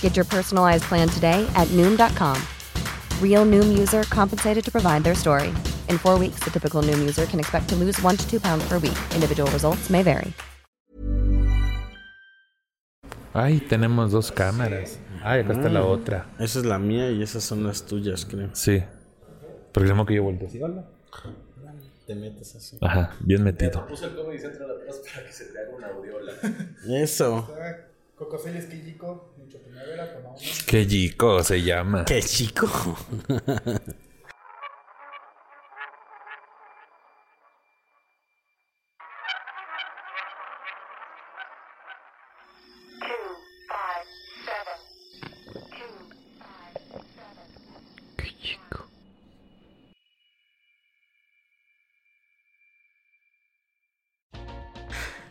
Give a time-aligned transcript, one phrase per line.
[0.00, 2.40] Get your personalized plan today at Noom.com.
[3.20, 5.48] Real Noom user compensated to provide their story.
[5.90, 8.66] In four weeks, the typical Noom user can expect to lose one to two pounds
[8.66, 8.96] per week.
[9.14, 10.32] Individual results may vary.
[13.34, 14.98] Ay, tenemos dos cámaras.
[15.22, 16.26] Ay, acá está la otra.
[16.38, 18.48] Esa es la mía y esas son las tuyas, creo.
[18.54, 18.82] Sí.
[19.72, 20.62] Porque tenemos que yo vuelto así.
[20.62, 20.86] Hola.
[22.06, 22.78] Te metes así.
[22.80, 23.86] Ajá, bien metido.
[23.86, 26.32] Puso el Comedy Central atrás para que se te haga una aureola.
[26.88, 27.46] Eso.
[28.16, 30.34] Cocoseles Quillico, mucho primavera, uno.
[30.66, 32.04] Qué chico se llama.
[32.04, 32.66] Qué chico.
[48.16, 48.88] Qué chico.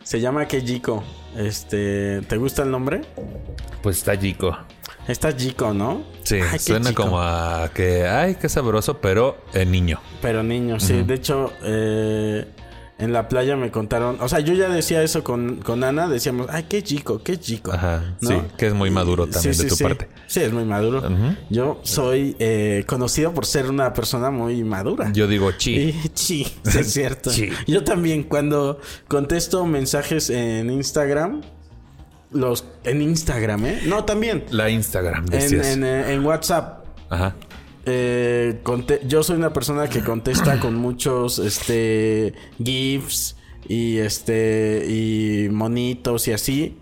[0.02, 1.04] Se llama Kejiko.
[1.36, 3.02] Este, ¿te gusta el nombre?
[3.86, 4.58] Pues está chico.
[5.06, 6.02] Está Chico, ¿no?
[6.24, 10.00] Sí, Ay, suena como a que, ay, qué sabroso, pero niño.
[10.20, 11.04] Pero niño, sí.
[11.04, 12.48] De hecho, eh,
[12.98, 14.16] en la playa me contaron.
[14.20, 16.08] O sea, yo ya decía eso con, con Ana.
[16.08, 17.72] Decíamos, ay, qué chico, qué chico.
[17.72, 18.28] Ajá, ¿no?
[18.28, 19.84] sí, que es muy maduro también sí, de tu sí.
[19.84, 20.08] parte.
[20.26, 21.04] Sí, es muy maduro.
[21.48, 25.12] Yo soy eh, conocido por ser una persona muy madura.
[25.12, 25.76] Yo digo chi.
[25.76, 27.30] Y- sí, es cierto.
[27.30, 27.50] Sí.
[27.68, 31.42] Yo también cuando contesto mensajes en Instagram,
[32.36, 33.80] los en Instagram, ¿eh?
[33.86, 35.66] No, también La Instagram, en, decías.
[35.68, 36.84] en, eh, en WhatsApp.
[37.10, 37.34] Ajá.
[37.84, 38.60] eh,
[39.06, 43.36] yo soy una persona que contesta con muchos este gifs
[43.68, 46.78] y este y monitos y así,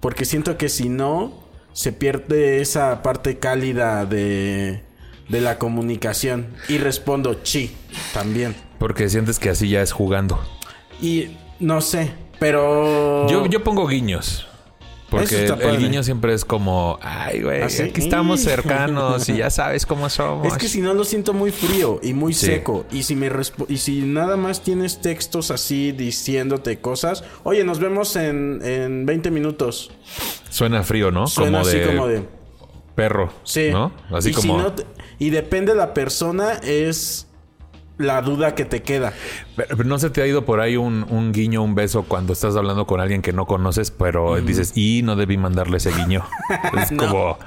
[0.00, 1.32] porque siento que si no
[1.72, 4.82] se pierde esa parte cálida de
[5.30, 7.70] de la comunicación y respondo chi
[8.12, 8.54] también.
[8.78, 10.40] Porque sientes que así ya es jugando.
[11.00, 12.10] Y no sé,
[12.40, 14.48] pero Yo, yo pongo guiños.
[15.10, 17.82] Porque el, el guiño siempre es como, ay, güey, ¿Ah, sí?
[17.82, 20.46] aquí estamos cercanos y ya sabes cómo somos.
[20.46, 22.46] Es que si no lo siento muy frío y muy Sí.
[22.46, 22.86] seco.
[22.92, 23.28] Y si me
[23.68, 27.24] y si nada más tienes textos así diciéndote cosas.
[27.42, 29.90] Oye, nos vemos en, en 20 minutos.
[30.48, 31.26] Suena frío, ¿no?
[31.26, 32.22] Suena como así de como de.
[32.94, 33.32] perro.
[33.44, 33.70] Sí.
[33.72, 33.92] ¿No?
[34.12, 34.58] Así y si como.
[34.62, 34.86] no te-
[35.18, 37.26] y depende de la persona, es
[37.98, 39.12] la duda que te queda.
[39.60, 42.32] Pero pero no se te ha ido por ahí un, un guiño, un beso cuando
[42.32, 46.24] estás hablando con alguien que no conoces, pero dices, y no debí mandarle ese guiño.
[46.82, 46.96] es No.
[47.06, 47.38] como,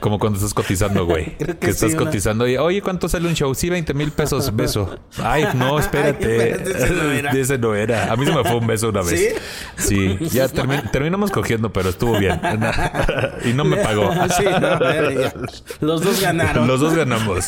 [0.00, 1.36] como cuando estás cotizando, güey.
[1.38, 3.54] Creo que que estás sí, una- cotizando y, oye, ¿cuánto sale un show?
[3.54, 4.98] Sí, 20 mil pesos, beso.
[5.22, 6.50] Ay, no, espérate.
[6.52, 7.32] espérate, ese no era.
[7.32, 8.12] De ese no era.
[8.12, 9.34] A mí se me fue un beso una vez.
[9.78, 12.38] Sí, ya termi- terminamos cogiendo, pero estuvo bien.
[13.44, 14.12] y no me pagó.
[14.36, 15.34] Sí, no, ya, ya.
[15.80, 16.66] Los dos ganaron.
[16.66, 17.46] Los dos ganamos.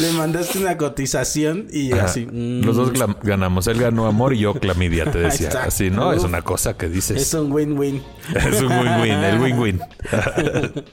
[0.00, 2.04] Le mandaste una cotización y Ajá.
[2.04, 2.26] así.
[2.26, 3.66] mm, Los dos ganamos.
[3.66, 5.50] Él ganó amor y yo clamidia, te decía.
[5.64, 6.12] Así, ¿no?
[6.12, 7.20] Es una cosa que dices.
[7.20, 8.02] Es un win-win.
[8.34, 9.80] Es un win-win, el win-win.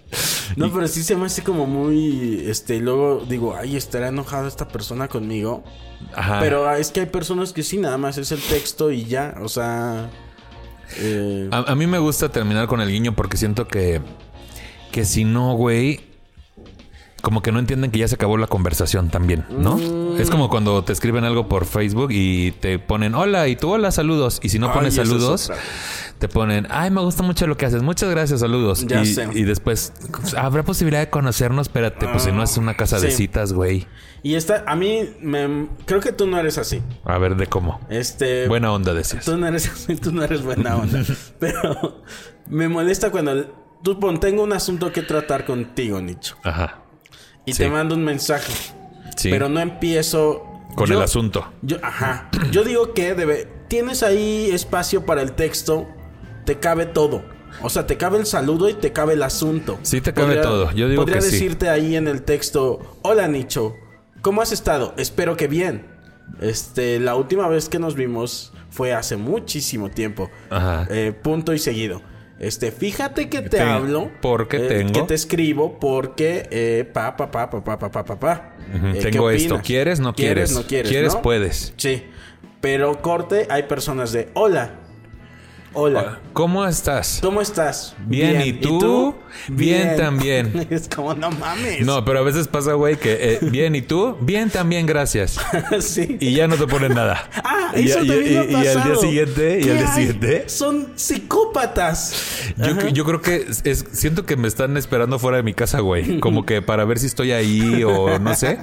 [0.56, 2.46] No, pero sí se me hace como muy.
[2.48, 5.64] Este, luego digo, ay, estará enojada esta persona conmigo.
[6.16, 6.40] Ajá.
[6.40, 9.36] Pero es que hay personas que sí, nada más es el texto y ya.
[9.42, 10.10] O sea.
[10.98, 14.02] eh, A, a mí me gusta terminar con el guiño porque siento que,
[14.92, 16.02] que si no, güey,
[17.22, 19.78] como que no entienden que ya se acabó la conversación también, ¿no?
[19.78, 20.20] Mm.
[20.20, 23.92] Es como cuando te escriben algo por Facebook y te ponen hola y tú hola,
[23.92, 24.40] saludos.
[24.44, 25.52] Y si no pones saludos,
[26.20, 28.86] te ponen ay, me gusta mucho lo que haces, muchas gracias, saludos.
[28.86, 29.28] Ya y, sé.
[29.34, 29.94] y después,
[30.38, 31.68] ¿habrá posibilidad de conocernos?
[31.68, 33.88] Espérate, pues si no es una casa de citas, güey.
[34.22, 36.82] y esta, a mí, me, creo que tú no eres así.
[37.04, 37.80] A ver, ¿de cómo?
[37.90, 38.48] Este.
[38.48, 39.26] Buena onda, decías.
[39.26, 41.04] Tú no eres así, tú no eres buena onda.
[41.40, 42.04] pero
[42.48, 43.66] me molesta cuando.
[43.84, 46.38] Tú pon, tengo un asunto que tratar contigo, Nicho.
[46.44, 46.85] Ajá.
[47.46, 47.64] Y Sí.
[47.64, 48.52] te mando un mensaje.
[49.16, 49.30] Sí.
[49.30, 50.44] Pero no empiezo.
[50.76, 51.46] Con yo- el asunto.
[51.62, 52.30] Yo, ajá.
[52.52, 53.48] Yo digo que debe.
[53.68, 55.88] Tienes ahí espacio para el texto.
[56.46, 57.24] Te cabe todo.
[57.62, 59.80] O sea, te cabe el saludo y te cabe el asunto.
[59.84, 60.72] Sí te cabe todo.
[60.74, 61.32] Yo digo podría que sí.
[61.32, 63.76] decirte ahí en el texto: Hola, Nicho.
[64.22, 64.94] ¿Cómo has estado?
[64.98, 65.88] Espero que bien.
[66.42, 70.30] Este, la última vez que nos vimos fue hace muchísimo tiempo.
[70.50, 70.88] Ajá.
[70.90, 72.02] Eh, punto y seguido.
[72.40, 74.12] Este, fíjate que te Te- hablo.
[74.22, 78.20] porque eh, tengo- Que te escribo porque, eh, pa, pa, pa, pa, pa, pa, pa,
[78.20, 79.62] pa, Eh, ¿qué Tengo esto.
[79.64, 80.00] ¿Quieres?
[80.00, 80.52] No quieres.
[80.54, 80.92] no quieres.
[80.92, 81.14] ¿Quieres?
[81.14, 81.22] ¿no?
[81.22, 81.74] Puedes.
[81.78, 82.04] Sí.
[82.62, 84.80] Pero corte, hay personas de hola.
[85.78, 86.20] Hola.
[86.32, 87.20] ¿Cómo estás?
[87.22, 87.96] ¿Cómo estás?
[88.06, 89.14] Bien, ¿y tú?
[89.50, 90.66] Bien también.
[90.70, 91.86] es como, no mames.
[91.86, 95.38] No, pero a veces pasa, güey, que eh, bien y tú, bien también, gracias.
[95.82, 96.18] sí.
[96.22, 97.30] Y ya no te ponen nada.
[97.44, 99.94] Ah, y, eso y- también y- y al día siguiente, y ¿Qué al día hay?
[99.96, 100.44] siguiente.
[100.50, 102.54] Son psicópatas.
[102.58, 106.22] Yo, yo creo que es- siento que me están esperando fuera de mi casa, güey.
[106.22, 108.60] Como que para ver si estoy ahí o no sé.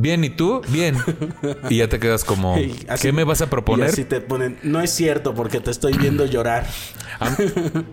[0.00, 0.62] Bien, ¿y tú?
[0.68, 0.96] Bien.
[1.68, 3.88] Y ya te quedas como, Y así- ¿qué me vas a Y proponer?
[3.90, 6.66] así te ponen, no es cierto porque te estoy viendo llorar.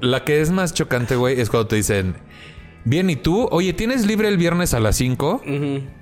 [0.02, 2.16] La que es más chocante, güey, es cuando te dicen,
[2.84, 3.48] bien, ¿y tú?
[3.52, 5.42] Oye, ¿tienes libre el viernes a las 5?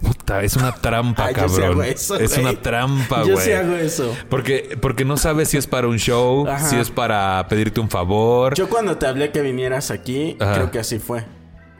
[0.01, 1.71] Puta, es una trampa, Ah, yo sí cabrón.
[1.71, 2.41] hago eso, es güey.
[2.41, 3.29] una trampa, güey.
[3.29, 4.13] Yo sí hago eso.
[4.29, 6.67] Porque, porque no sabes si es para un show, Ajá.
[6.67, 8.55] si es para pedirte un favor.
[8.55, 10.53] Yo cuando te hablé que vinieras aquí, Ajá.
[10.55, 11.23] creo que así fue.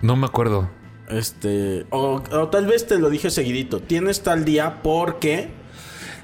[0.02, 0.70] No me acuerdo.
[1.09, 3.79] Este, o, o tal vez te lo dije seguidito.
[3.79, 5.50] Tienes tal día porque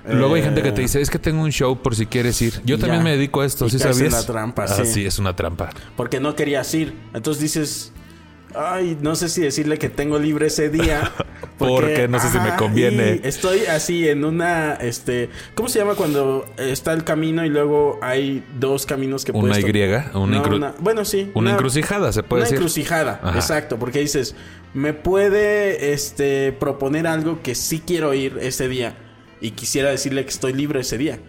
[0.10, 2.42] Luego hay Eh, gente que te dice, es que tengo un show por si quieres
[2.42, 2.62] ir.
[2.66, 3.04] Yo también ya.
[3.04, 4.14] me dedico a esto, Y ¿sí sabías?
[4.14, 5.06] la trampa, Ah, sí.
[5.06, 5.70] es una trampa.
[5.98, 6.94] porque no querías ir.
[7.14, 7.92] Entonces dices,
[8.56, 11.12] ay, no sé si decirle que tengo libre ese día.
[11.58, 13.20] Porque no sé si me conviene.
[13.24, 18.46] estoy así en una, este, ¿cómo se llama cuando está el camino y luego hay
[18.58, 21.30] dos caminos que Una puedes Y, una No, una- bueno, sí.
[21.34, 22.58] una encrucijada, se puede una decir.
[22.60, 23.38] encrucijada, Ajá.
[23.38, 24.36] exacto, porque dices,
[24.74, 28.96] me puede, este, proponer algo que sí quiero ir ese día
[29.42, 31.20] y quisiera decirle que estoy libre ese día.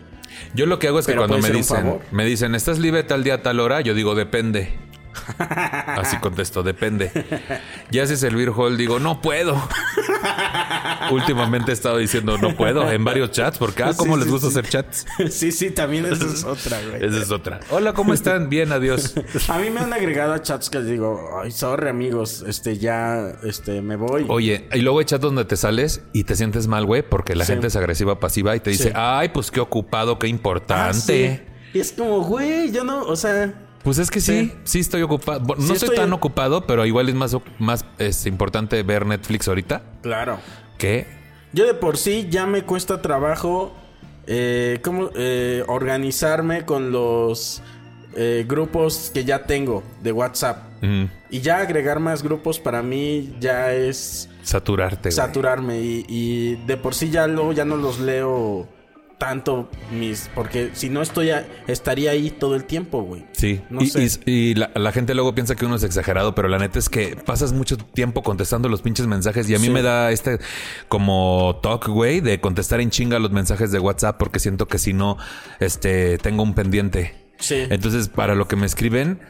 [0.55, 3.25] Yo lo que hago es que Pero cuando me dicen, me dicen, ¿estás libre tal
[3.25, 3.81] día, tal hora?
[3.81, 4.79] Yo digo, depende.
[5.39, 7.11] Así contesto, depende.
[7.91, 9.61] Ya haces el beer hall, digo, no puedo.
[11.11, 14.31] Últimamente he estado diciendo, no puedo, en varios chats, porque, ah, ¿cómo Sí, les sí,
[14.33, 14.59] gusta sí.
[14.59, 15.07] hacer chats?
[15.31, 17.05] sí, sí, también esa es otra, güey.
[17.05, 17.61] Esa es otra.
[17.71, 18.49] Hola, ¿cómo están?
[18.49, 19.15] Bien, adiós.
[19.49, 23.33] A mí me han agregado a chats que les digo, ay, sorry amigos, este, ya,
[23.45, 24.27] este, me voy.
[24.29, 27.45] Oye, y luego hay chats donde te sales y te sientes mal, güey, porque la
[27.45, 31.01] gente es agresiva pasiva y te dice, ay, pues qué ocupado, qué Ah, importante.
[31.45, 31.47] sí.
[31.73, 34.81] Y es como, güey, yo no, o sea, Pues es que sí, sí, Sí.
[34.81, 35.41] estoy ocupado.
[35.59, 39.82] Sí no estoy, tan ocupado, pero igual es más, más este, importante ver Netflix ahorita
[40.03, 40.38] claro.
[40.79, 41.06] que
[41.53, 43.75] Yo de por sí ya me cuesta trabajo
[44.27, 47.62] eh, ¿cómo, eh, organizarme con los
[48.17, 50.59] eh, grupos que ya tengo de WhatsApp.
[50.83, 55.11] mm, Y ya agregar más grupos para mí ya es saturarte.
[55.11, 55.81] saturarme.
[55.81, 58.69] Y, y de por sí ya luego ya no los leo
[59.21, 60.31] tanto mis...
[60.35, 61.31] Porque si no estoy...
[61.31, 63.25] a- estaría ahí todo el tiempo, güey.
[63.33, 64.09] Sí, No y, sé.
[64.25, 66.89] y- y la, la gente luego piensa que uno es exagerado, pero la neta es
[66.89, 69.71] que pasas mucho tiempo contestando los pinches mensajes y a mí Sí.
[69.71, 70.39] me da este
[70.89, 74.93] como talk, güey, de contestar en chinga los mensajes de WhatsApp porque siento que si
[74.95, 75.19] no,
[75.61, 77.15] este, tengo un pendiente.
[77.39, 77.67] Sí.
[77.71, 79.21] Entonces, para lo que me escriben,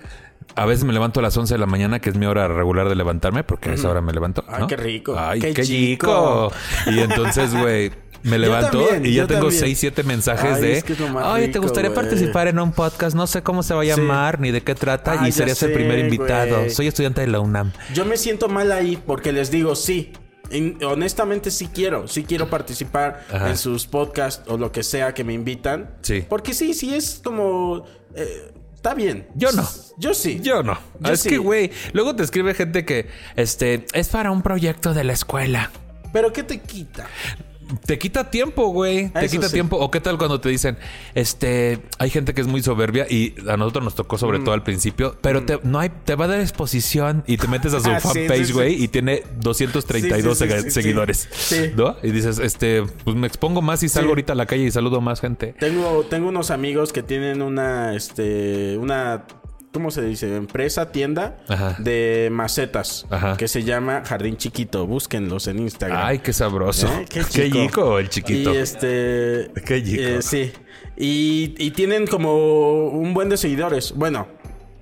[0.55, 2.89] a veces me levanto a las 11 de la mañana, que es mi hora regular
[2.89, 4.45] de levantarme, porque a esa hora me levanto.
[4.49, 5.17] Ay, qué rico.
[5.19, 6.53] Ay, Qué qué, chico.
[6.87, 6.93] chico.
[6.93, 7.91] Y entonces, güey.
[8.23, 9.61] Me levanto también, y ya tengo también.
[9.61, 13.17] 6, 7 mensajes Ay, de es que es Oye, ¿te gustaría participar en un podcast?
[13.17, 13.91] No sé cómo se va a Sí.
[13.91, 16.69] llamar ni de qué trata Ay, y serías el primer invitado.
[16.71, 17.73] Soy estudiante de la UNAM.
[17.95, 20.13] Yo me siento mal ahí porque les digo sí.
[20.85, 23.51] Honestamente sí quiero, sí quiero participar Ajá.
[23.51, 25.91] en sus podcasts o lo que sea que me invitan.
[26.03, 26.25] Sí.
[26.29, 27.85] Porque sí, sí es como...
[28.17, 29.29] eh, está bien.
[29.37, 29.67] Yo no.
[29.99, 30.41] Yo sí.
[30.43, 30.77] Yo no.
[30.99, 31.29] Yo es sí.
[31.29, 35.71] que, güey, luego te escribe gente que, este, es para un proyecto de la escuela.
[36.13, 37.07] Pero ¿qué te quita?
[37.87, 39.09] Te quita tiempo, güey.
[39.11, 39.55] Te Eso quita sí.
[39.55, 39.77] tiempo.
[39.77, 40.77] O qué tal cuando te dicen,
[41.15, 44.19] este, hay gente que es muy soberbia y a nosotros nos tocó Mm.
[44.19, 47.47] sobre todo al principio, pero te, no hay, te va a dar exposición y te
[47.49, 48.85] metes a su Ah, fanpage, sí, güey, sí.
[48.85, 50.71] y tiene 232 Sí, sí, sí, segu- sí, sí.
[50.83, 51.29] seguidores.
[51.33, 51.71] Sí.
[51.77, 51.97] ¿No?
[52.03, 54.99] Y dices, este, pues me expongo más y salgo ahorita a la calle y saludo
[54.99, 55.55] a más gente.
[55.59, 59.25] Tengo, tengo unos amigos que tienen una, este, una,
[59.73, 60.35] ¿cómo se dice?
[60.37, 61.77] Empresa, tienda Ajá.
[61.79, 63.37] de macetas Ajá.
[63.37, 64.87] que se llama Jardín Chiquito.
[64.87, 66.01] Búsquenlos en Instagram.
[66.05, 66.87] Ay, qué sabroso.
[66.89, 67.07] ¿Eh?
[67.09, 68.55] Qué chico el chiquito.
[68.55, 69.51] Y este.
[69.65, 70.03] Qué chico.
[70.05, 70.53] eh, sí.
[70.97, 73.93] Y, y tienen como un buen de seguidores.
[73.93, 74.27] Bueno,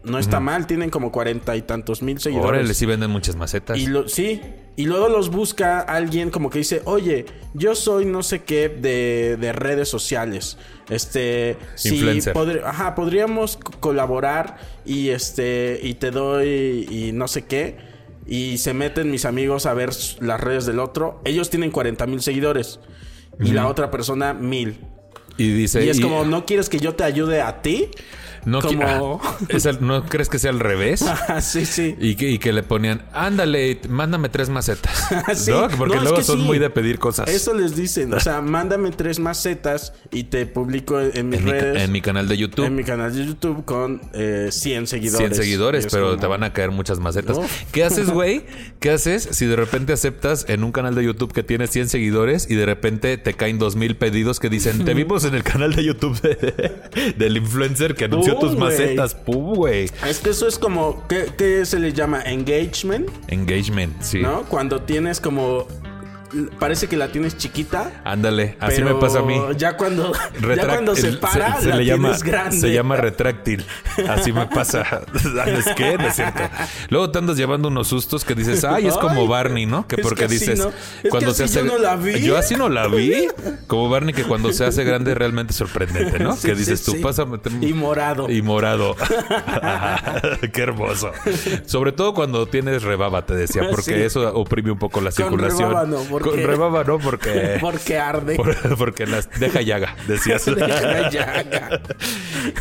[0.04, 2.49] no está mal, tienen como cuarenta y tantos mil seguidores.
[2.49, 3.78] Órale, sí venden muchas macetas.
[3.78, 4.40] Y lo, sí.
[4.78, 9.37] Y luego los busca alguien como que dice, oye, yo soy no sé qué de,
[9.37, 10.56] de redes sociales.
[10.88, 12.32] Este, Influencer.
[12.32, 14.56] podr- ajá, podríamos co- colaborar
[14.87, 17.76] y este, y te doy y no sé qué.
[18.26, 21.20] Y se meten mis amigos a ver las redes del otro.
[21.25, 22.78] Ellos tienen 40 mil seguidores.
[23.40, 24.78] Y la otra persona, mil.
[25.37, 25.85] Y dice...
[25.85, 27.88] Y es y- como, ¿no quieres que yo te ayude a ti?
[28.49, 31.05] No, como- ah, es ¿No crees que sea al revés?
[31.28, 31.95] Ah, sí, sí.
[32.00, 35.09] Y que, y que le ponían, ándale, mándame tres macetas.
[35.35, 35.69] Sí, ¿No?
[35.69, 36.45] Porque no, es luego que son sí.
[36.45, 37.28] muy de pedir cosas.
[37.28, 38.12] Eso les dicen.
[38.14, 41.83] O sea, mándame tres macetas y te publico en mis en, mi, redes.
[41.83, 42.64] en mi canal de YouTube.
[42.64, 45.28] en mi canal de YouTube con eh, 100 seguidores.
[45.28, 47.37] 100 seguidores, es pero como- te van a caer muchas macetas.
[47.38, 47.45] No.
[47.73, 48.45] ¿Qué haces, güey?
[48.81, 52.50] ¿Qué haces si de repente aceptas en un canal de YouTube que tiene 100 seguidores
[52.50, 55.85] y de repente te caen 2000 pedidos que dicen, te vimos en el canal de
[55.85, 59.14] YouTube de- del influencer que anunció Pum, tus macetas?
[59.14, 59.90] ¡Pum, güey!
[60.07, 62.23] Es que eso es como, ¿qué, qué se le llama?
[62.23, 64.21] Engagement, Engagement, sí.
[64.21, 64.42] ¿no?
[64.45, 65.66] Cuando tienes como,
[66.58, 68.02] parece que la tienes chiquita.
[68.04, 69.40] Ándale, así me pasa a mí.
[69.56, 70.12] Ya cuando,
[70.56, 72.56] ya cuando se para, se la le llama, grande.
[72.58, 73.64] se llama retráctil.
[74.08, 74.85] Así me pasa.
[75.23, 75.97] ¿Sabes qué?
[75.99, 76.42] No es cierto.
[76.90, 79.87] Luego te andas llevando unos sustos que dices, ay, es como Barney, ¿no?
[79.87, 80.73] Que es porque que dices, no-
[81.11, 81.61] cuando se hace.
[81.61, 82.20] yo no la vi.
[82.20, 83.28] Yo así no la vi.
[83.66, 86.35] Como Barney que cuando se hace grande es realmente sorprendente, ¿no?
[86.37, 86.99] Sí, que sí, dices tú, sí.
[86.99, 87.38] pásame.
[87.38, 88.30] te- Y morado.
[88.30, 88.97] Y morado.
[90.52, 91.11] Qué hermoso.
[91.66, 95.70] Sobre todo cuando tienes rebaba, te decía, porque eso oprime un poco la circulación.
[95.70, 96.47] rebaba no, ¿por Con qué?
[96.47, 97.59] rebaba no, porque.
[97.61, 98.37] Porque arde.
[98.37, 100.45] por- porque las deja llaga, decías.
[100.59, 101.81] Deja llaga.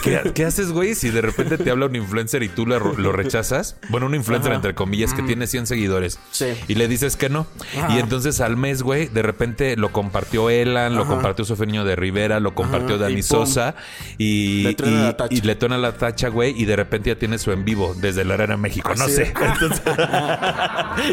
[0.03, 3.11] ¿Qué, qué haces, güey, si de repente te habla un influencer y tú lo, lo
[3.11, 3.77] rechazas?
[3.89, 6.19] Bueno, un influencer, entre comillas, que tiene 100 seguidores.
[6.31, 6.47] Sí.
[6.67, 7.47] Y le dices que no.
[7.77, 7.95] Ajá.
[7.95, 12.39] Y entonces al mes, güey, de repente lo compartió Elan, lo compartió Sofenio de Rivera,
[12.39, 13.23] lo compartió Dani y.
[13.23, 13.75] Sosa.
[14.17, 15.33] Y, Le y- la tacha.
[15.35, 16.59] y le tona la tacha, güey.
[16.59, 18.93] Y de repente ya tiene su en vivo desde la Arena México.
[18.95, 19.33] No sé.
[19.41, 19.81] Entonces-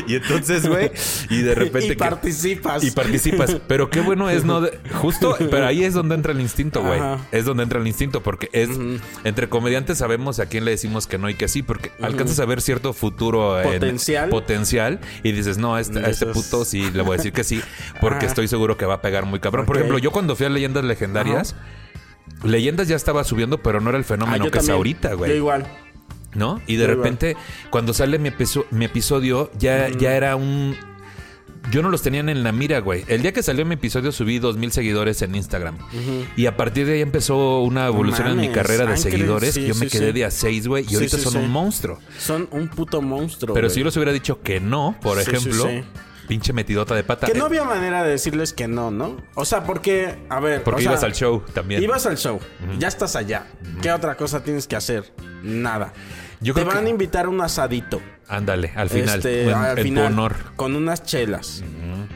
[0.07, 0.91] y entonces, güey,
[1.31, 1.87] y de repente...
[1.87, 1.97] Y que-
[2.35, 2.85] participas.
[2.85, 3.57] y participas.
[3.67, 4.61] Pero qué bueno es, ¿no?
[4.61, 7.01] De- justo, pero ahí es donde entra el instinto, güey.
[7.33, 8.71] Es donde entra el instinto, porque es
[9.25, 12.45] entre comediantes sabemos a quién le decimos que no y que sí, porque alcanzas a
[12.45, 13.65] ver cierto futuro en-
[14.31, 15.01] Potencial.
[15.23, 17.61] y dices, no, a este, a este puto sí le voy a decir que sí,
[18.01, 19.67] porque estoy seguro que va a pegar muy cabrón.
[19.67, 21.55] Por ejemplo, yo cuando fui a Leyendas Legendarias,
[22.43, 25.19] Leyendas ya estaba subiendo, pero no era el Ah, fenómeno yo que es ahorita, Yo
[25.19, 25.37] güey.
[25.37, 25.67] igual.
[26.35, 26.61] ¿No?
[26.67, 27.37] Y de Yo repente,
[27.71, 28.29] cuando sale mi
[28.85, 30.77] episodio, ya, ya era un.
[31.71, 33.05] Yo no los tenían en la mira, güey.
[33.09, 35.79] El día que salió mi episodio subí dos mil seguidores en Instagram.
[36.37, 39.55] Y a partir de ahí empezó una evolución en mi carrera de seguidores.
[39.55, 40.13] Sí, yo me quedé sí.
[40.13, 40.85] de a seis, güey.
[40.89, 41.99] Y ahorita son un monstruo.
[42.19, 43.55] Son un puto monstruo.
[43.55, 45.69] Pero si yo les hubiera dicho que no, por ejemplo,
[46.29, 47.27] pinche metidota de pata.
[47.27, 49.17] Que no Eh, había manera de decirles que no, ¿no?
[49.35, 50.63] O sea, porque, a ver.
[50.63, 51.83] Porque o sea, ibas al show también.
[51.83, 52.41] Ibas al show,
[52.79, 53.47] ya estás allá.
[53.81, 55.13] ¿Qué otra cosa tienes que hacer?
[55.43, 55.93] Nada.
[56.45, 58.01] Yo Te van que- a invitar un asadito.
[58.29, 59.17] Ándale, al final.
[59.17, 60.37] este, en, al en final, tu honor.
[60.57, 61.65] Con unas chelas.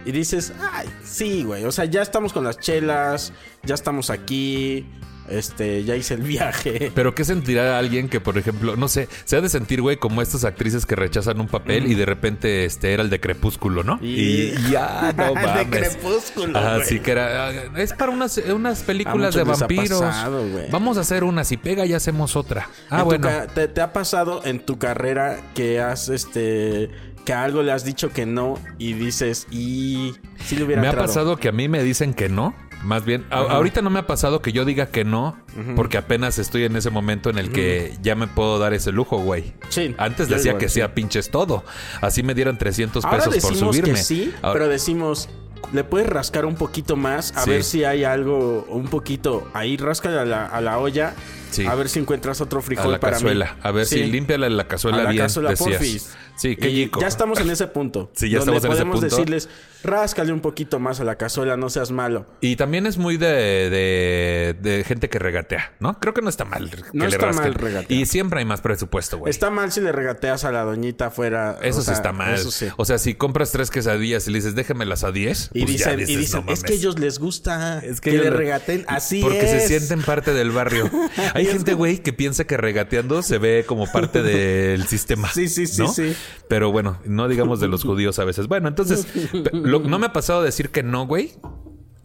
[0.05, 1.65] Y dices, ay, sí, güey.
[1.65, 3.33] O sea, ya estamos con las chelas,
[3.63, 4.87] ya estamos aquí.
[5.31, 6.91] Este, ya hice el viaje.
[6.95, 10.23] Pero ¿qué sentirá alguien que, por ejemplo, no sé, se ha de sentir, güey, como
[10.23, 13.99] estas actrices que rechazan un papel y de repente este era el de Crepúsculo, ¿no?
[14.03, 15.97] Y- Y, ya, no De mames.
[15.97, 16.87] Crepúsculo, Ajá, güey.
[16.89, 17.49] sí que era.
[17.49, 20.01] ah, Es para unas, unas películas A de vampiros.
[20.01, 20.45] pasado.
[20.71, 22.69] Vamos a hacer una, si pega ya hacemos otra.
[22.91, 23.29] Ah, En bueno.
[23.55, 26.91] te, te ha pasado en tu carrera que has, este,
[27.25, 30.89] que a algo le has dicho que no y dices, y si le hubiera Me
[30.89, 31.07] ha entrado"?
[31.09, 32.55] pasado que a mí me dicen que no.
[32.85, 35.37] Más bien, a- ahorita no me ha pasado que yo diga que no,
[35.77, 39.19] porque apenas estoy en ese momento en el que ya me puedo dar ese lujo,
[39.19, 39.53] güey.
[39.69, 40.75] Sí, Antes yo decía igual, que sí.
[40.77, 41.65] sea pinches todo.
[42.01, 43.95] Así me dieran 300 Ahora pesos por decimos subirme.
[43.99, 45.29] que sí, Ahora- pero decimos,
[45.73, 47.51] le puedes rascar un poquito más, a Sí.
[47.51, 51.15] ver si hay algo, un poquito, ahí rasca a la, a la olla,
[51.51, 51.67] Sí.
[51.67, 53.55] a ver si encuentras otro a frijol la para cazuela.
[53.55, 53.61] mí.
[53.65, 53.97] A ver Sí.
[53.97, 55.69] si límpiala la cazuela a la bien, cazuela, decías.
[55.71, 56.11] porfis.
[56.37, 57.01] Sí, qué Y chico.
[57.01, 58.11] Ya estamos en ese punto.
[58.15, 59.17] Sí, ya donde estamos en ese podemos punto.
[59.17, 59.49] decirles,
[59.83, 62.27] ráscale un poquito más a la cazuela, no seas malo.
[62.41, 63.29] Y también es muy de,
[63.71, 65.99] de, de gente que regatea, ¿no?
[66.01, 67.45] Creo que no está mal que No le está rasquen.
[67.45, 67.93] mal regatear.
[67.93, 69.31] Y siempre hay más presupuesto, güey.
[69.31, 71.59] Está mal si le regateas a la doñita afuera.
[71.63, 72.35] Eso o sí sea, está mal.
[72.35, 72.67] Eso sí.
[72.77, 75.97] O sea, si compras tres quesadillas y le dices, déjamelas a 10, Y pues ya
[75.97, 76.81] dicen, y dicen "No es que a mames".
[76.81, 79.51] ellos les gusta Es que, ellos le regaten así Porque es.
[79.51, 80.91] se sienten parte del barrio.
[81.35, 85.31] Hay gente, güey, que piensa que regateando se ve como parte del sistema.
[85.33, 85.89] Sí, sí, sí, ¿no?
[85.93, 86.15] sí.
[86.49, 88.47] Pero bueno, no digamos de los judíos a veces.
[88.49, 89.07] Bueno, entonces,
[89.69, 91.33] lo- no me ha pasado decir que no, güey.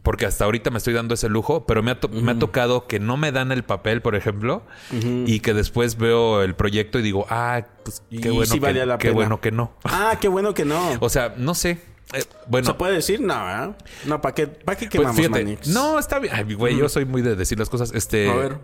[0.03, 2.87] Porque hasta ahorita me estoy dando ese lujo, pero me ha, to- me ha tocado
[2.87, 7.01] que no me dan el papel, por ejemplo, y que después veo el proyecto y
[7.03, 9.13] digo, ah, pues qué Y bueno, sí que, la qué pena.
[9.15, 9.71] bueno que no.
[9.85, 10.77] Ah, qué bueno que no.
[10.99, 11.79] O sea, no sé.
[12.11, 13.21] Eh, bueno, ¿Se puede decir?
[13.21, 13.75] No, ¿verdad?
[14.05, 15.67] No, ¿para qué, para qué pues quemamos fíjate, Manix?
[15.69, 16.33] no, está bien.
[16.35, 17.91] Ay, güey, yo soy muy de decir las cosas.
[17.93, 18.57] Este, A ver.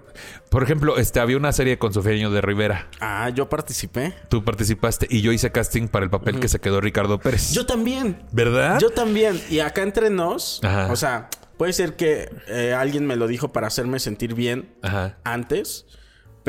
[0.50, 2.88] por ejemplo, este había una serie con Sofía de Rivera.
[3.00, 4.14] Ah, yo participé.
[4.30, 7.52] Tú participaste y yo hice casting para el papel que se quedó Ricardo Pérez.
[7.54, 8.22] Yo también.
[8.32, 8.80] ¿Verdad?
[8.80, 9.42] Yo también.
[9.50, 10.92] Y acá entre nos, Ajá.
[10.92, 15.18] o sea, puede ser que eh, alguien me lo dijo para hacerme sentir bien Ajá.
[15.24, 15.86] antes,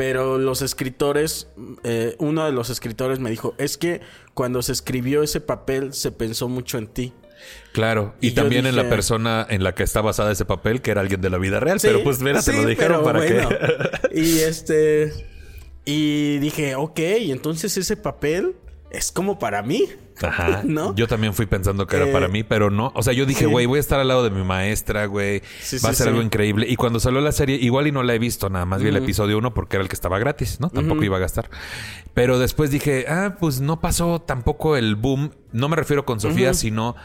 [0.01, 1.47] pero los escritores,
[1.83, 4.01] eh, uno de los escritores me dijo, es que
[4.33, 7.13] cuando se escribió ese papel se pensó mucho en ti.
[7.71, 8.15] Claro.
[8.19, 11.21] Y, también en la persona en la que está basada ese papel, que era alguien
[11.21, 11.79] de la vida real.
[11.79, 13.49] Sí, pero pues mira, te sí, lo dijeron para bueno.
[13.49, 14.19] que.
[14.19, 15.13] Y este.
[15.85, 18.55] Y dije, ok, entonces ese papel
[18.89, 19.87] es como para mí.
[20.27, 20.61] Ajá.
[20.63, 20.95] ¿No?
[20.95, 22.91] Yo también fui pensando que era Eh, para mí, pero no.
[22.95, 23.51] O sea, yo dije, sí.
[23.51, 25.41] güey, voy a estar al lado de mi maestra, güey.
[25.61, 26.67] Sí, Va a ser algo increíble.
[26.69, 28.81] Y cuando salió la serie, igual y no la he visto nada más.
[28.81, 30.69] Vi el episodio uno porque era el que estaba gratis, ¿no?
[30.69, 31.49] Tampoco iba a gastar.
[32.13, 35.31] Pero después dije, ah, pues no pasó tampoco el boom.
[35.51, 36.95] No me refiero con Sofía, sino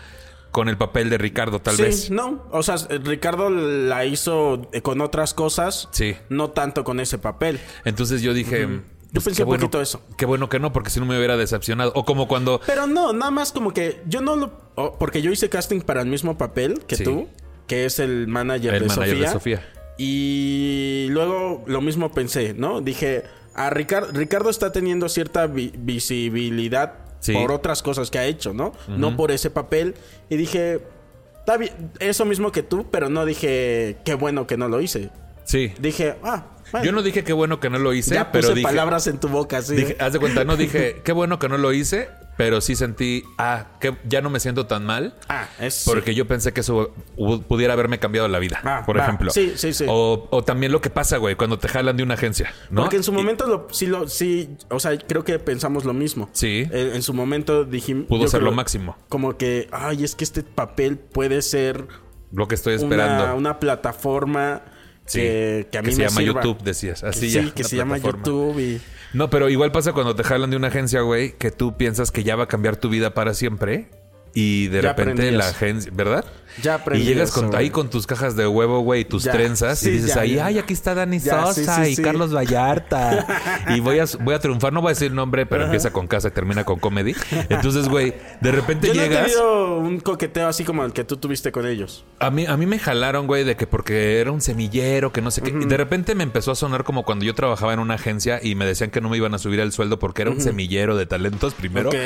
[0.51, 2.11] con el papel de Ricardo, tal sí, vez.
[2.11, 2.47] no.
[2.51, 5.89] O sea, Ricardo la hizo eh, con otras cosas.
[5.93, 6.17] Sí.
[6.31, 7.61] No tanto con ese papel.
[7.85, 8.67] Entonces yo dije.
[9.07, 10.03] Yo pues, pensé qué un bueno- poquito eso.
[10.17, 11.93] Qué bueno que no, porque si no me hubiera decepcionado.
[11.95, 12.61] O como cuando.
[12.67, 14.53] Pero no, nada más como que yo no lo.
[14.99, 17.05] porque yo hice casting para el mismo papel que Sí.
[17.05, 17.29] tú,
[17.67, 19.61] que es el manager, El de, manager de Sofía.
[19.61, 19.73] Sofía.
[19.97, 22.81] Y luego lo mismo pensé, ¿no?
[22.81, 27.33] Dije, a Ricardo, Ricardo está teniendo cierta vi- visibilidad Sí.
[27.33, 28.73] por otras cosas que ha hecho, ¿no?
[28.89, 29.95] No por ese papel.
[30.29, 30.81] Y dije,
[31.39, 35.11] está bien, eso mismo que tú, pero no dije, qué bueno que no lo hice.
[35.45, 35.73] Sí.
[35.79, 38.55] Dije, ah, bueno, Yo no dije qué bueno que no lo hice, ya pero puse
[38.55, 38.65] dije.
[38.67, 39.75] palabras en tu boca, sí.
[39.77, 43.25] Dije, haz de cuenta, no dije, qué bueno que no lo hice, pero sí sentí,
[43.39, 45.15] ah, que ya no me siento tan mal.
[45.29, 45.85] ah, es...
[45.87, 46.93] Porque yo pensé que eso
[47.49, 49.05] pudiera haberme cambiado la vida, Ah, por va.
[49.05, 49.31] ejemplo.
[49.31, 49.87] Sí, sí, sí.
[49.89, 52.83] O, o también lo que pasa, güey, cuando te jalan de una agencia, ¿no?
[52.83, 55.95] Porque en su Y- momento lo, sí lo, sí, o sea, creo que pensamos lo
[55.95, 56.29] mismo.
[56.33, 56.67] Sí.
[56.71, 58.07] En, en su momento dijimos.
[58.07, 58.97] Pudo ser creo- lo máximo.
[59.09, 61.87] Como que, ay, es que este papel puede ser
[62.33, 63.25] Lo que estoy esperando.
[63.25, 64.63] una, una plataforma
[65.07, 66.43] Sí, que, que a mí se me llama sirva.
[66.43, 67.05] YouTube, decías.
[67.05, 67.55] Así sí, ya.
[67.55, 67.99] que se llama.
[67.99, 68.81] YouTube y.
[69.13, 72.25] No, pero igual pasa cuando te jalan de una agencia, güey, que tú piensas que
[72.25, 73.89] ya va a cambiar tu vida para siempre.
[74.39, 76.23] Y de Ya repente la agencia, ¿verdad?
[76.63, 79.25] Ya aprendí Y llegas eso, con, ahí con tus cajas de huevo, güey, y tus
[79.25, 79.33] Ya.
[79.33, 79.79] trenzas.
[79.79, 81.97] Sí, y dices ya, ahí, ay, aquí está Dani sí, Sosa sí, y.
[82.03, 83.27] Carlos Vallarta.
[83.75, 84.73] y voy a, voy a triunfar.
[84.75, 87.15] No voy a decir nombre, pero empieza con casa y termina con comedy.
[87.49, 89.23] Entonces, güey, de repente Yo no he llegas.
[89.25, 92.05] tenido un coqueteo así como el que tú tuviste con ellos.
[92.19, 95.31] A mí, a mí me jalaron, güey, de que porque era un semillero, que no
[95.31, 95.51] sé qué.
[95.51, 98.55] Y de repente me empezó a sonar como cuando yo trabajaba en una agencia y
[98.55, 101.07] me decían que no me iban a subir el sueldo porque era un semillero de
[101.07, 101.89] talentos primero.
[101.91, 101.97] Ok.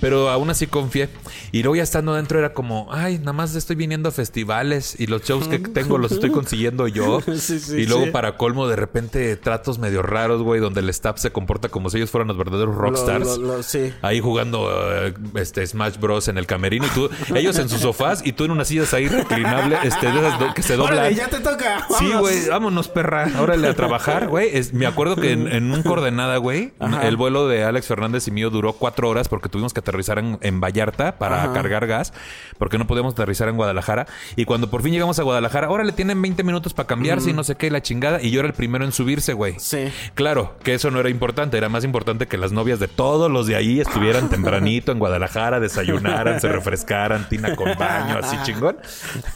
[0.00, 1.08] Pero aún así confié.
[1.52, 5.06] Y luego ya estando dentro era como, ay, nada más estoy viniendo a festivales y
[5.06, 7.20] los shows que tengo los estoy consiguiendo yo.
[7.40, 8.10] Sí, sí, y luego sí.
[8.10, 11.96] para colmo, de repente tratos medio raros, güey, donde el staff se comporta como si
[11.96, 13.24] ellos fueran los verdaderos rockstars.
[13.26, 13.92] Lo- lo- lo- sí.
[14.02, 18.22] Ahí jugando eh, este Smash Bros en el camerino y tú, ellos en sus sofás
[18.24, 20.98] y tú en unas sillas ahí reclinable, este, de esas do- que se doblan.
[20.98, 21.86] Órale, ya te toca.
[21.98, 23.28] Sí, güey, vámonos, perra.
[23.40, 24.50] Órale a trabajar, güey.
[24.56, 28.30] Es- Me acuerdo que en, en un coordenada, güey, el vuelo de Alex Fernández y
[28.30, 31.52] mío duró cuatro horas porque tuvimos que aterrizar en, en Vallarta para Ajá.
[31.52, 32.12] cargar gas,
[32.58, 34.06] porque no podíamos aterrizar en Guadalajara.
[34.36, 37.44] Y cuando por fin llegamos a Guadalajara, órale, tienen 20 minutos para cambiarse y no
[37.44, 38.22] sé qué, la chingada.
[38.22, 39.54] Y yo era el primero en subirse, güey.
[39.58, 39.90] Sí.
[40.14, 43.46] Claro, que eso no era importante, era más importante que las novias de todos los
[43.46, 48.76] de ahí estuvieran tempranito en Guadalajara, desayunaran, se refrescaran, tina con baño, así chingón,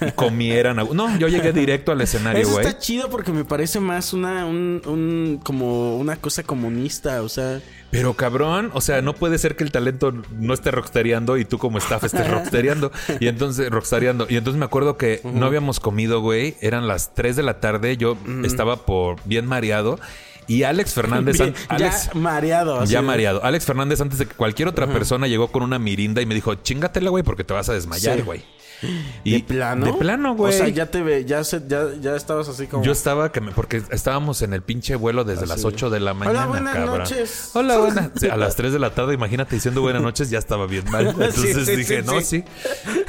[0.00, 0.78] y comieran.
[0.78, 2.66] a- No, yo llegué directo al escenario, Eso güey.
[2.66, 7.60] está chido porque me parece más una, un, un- como una cosa comunista, o sea.
[7.96, 11.58] Pero cabrón, o sea, no puede ser que el talento no esté rockstareando y tú
[11.58, 12.90] como staff estés rockstareando.
[13.20, 14.26] Y entonces, rockstareando.
[14.28, 16.56] Y entonces me acuerdo que no habíamos comido, güey.
[16.60, 17.96] Eran las 3 de la tarde.
[17.96, 19.98] Yo estaba por bien mareado.
[20.46, 21.38] Y Alex Fernández...
[21.38, 22.84] bien- Alex, ya mareado.
[22.84, 23.42] Ya mareado.
[23.44, 26.54] Alex Fernández, antes de que cualquier otra persona llegó con una mirinda y me dijo,
[26.56, 28.22] chingatela, güey, porque te vas a desmayar, Sí.
[28.22, 28.44] güey.
[29.24, 29.86] ¿De plano?
[29.86, 30.52] De plano, güey.
[30.54, 32.84] O sea, ya te ve, ya, se, ya, ya estabas así como.
[32.84, 36.14] Yo estaba que me, porque estábamos en el pinche vuelo desde las 8 de la
[36.14, 36.98] mañana, buenas cabrón.
[36.98, 37.50] noches.
[37.54, 38.10] Hola, buenas.
[38.16, 41.06] Sí, a las 3 de la tarde, imagínate diciendo buenas noches, ya estaba bien mal.
[41.08, 42.24] Entonces sí, dije, sí, no, sí.
[42.24, 42.44] sí.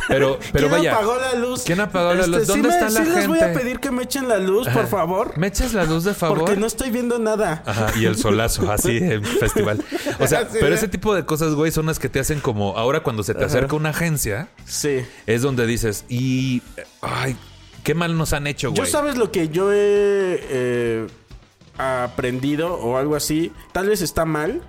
[0.08, 0.94] Pero, pero ¿Quién vaya.
[0.96, 1.60] apagó la luz?
[1.60, 2.42] Este, ¿Quién apagó la luz?
[2.42, 3.60] sí ¿Dónde me- está la sí les voy a gente?
[3.60, 5.38] pedir que me echen la luz, por favor.
[5.38, 6.40] ¿Me echas la luz de favor?
[6.40, 7.64] Porque no estoy viendo nada.
[7.66, 9.84] Ajá, y el solazo, así en festival.
[10.20, 12.78] O sea, Sí, pero ese tipo de cosas, güey, son las que te hacen como
[12.78, 15.00] ahora cuando se te acerca una agencia, Sí.
[15.26, 16.62] es donde dices, y
[17.02, 17.36] ay,
[17.84, 18.92] qué mal nos han hecho, Yo güey.
[18.92, 21.08] sabes lo que yo he eh,
[21.78, 24.62] aprendido o algo así, tal vez está mal,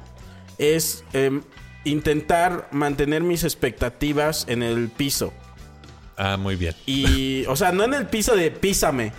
[0.59, 1.43] es em,
[1.85, 5.33] intentar mantener mis expectativas en el piso.
[6.19, 6.75] Ah, muy bien.
[6.87, 9.13] Y, o sea, no en el piso de písame.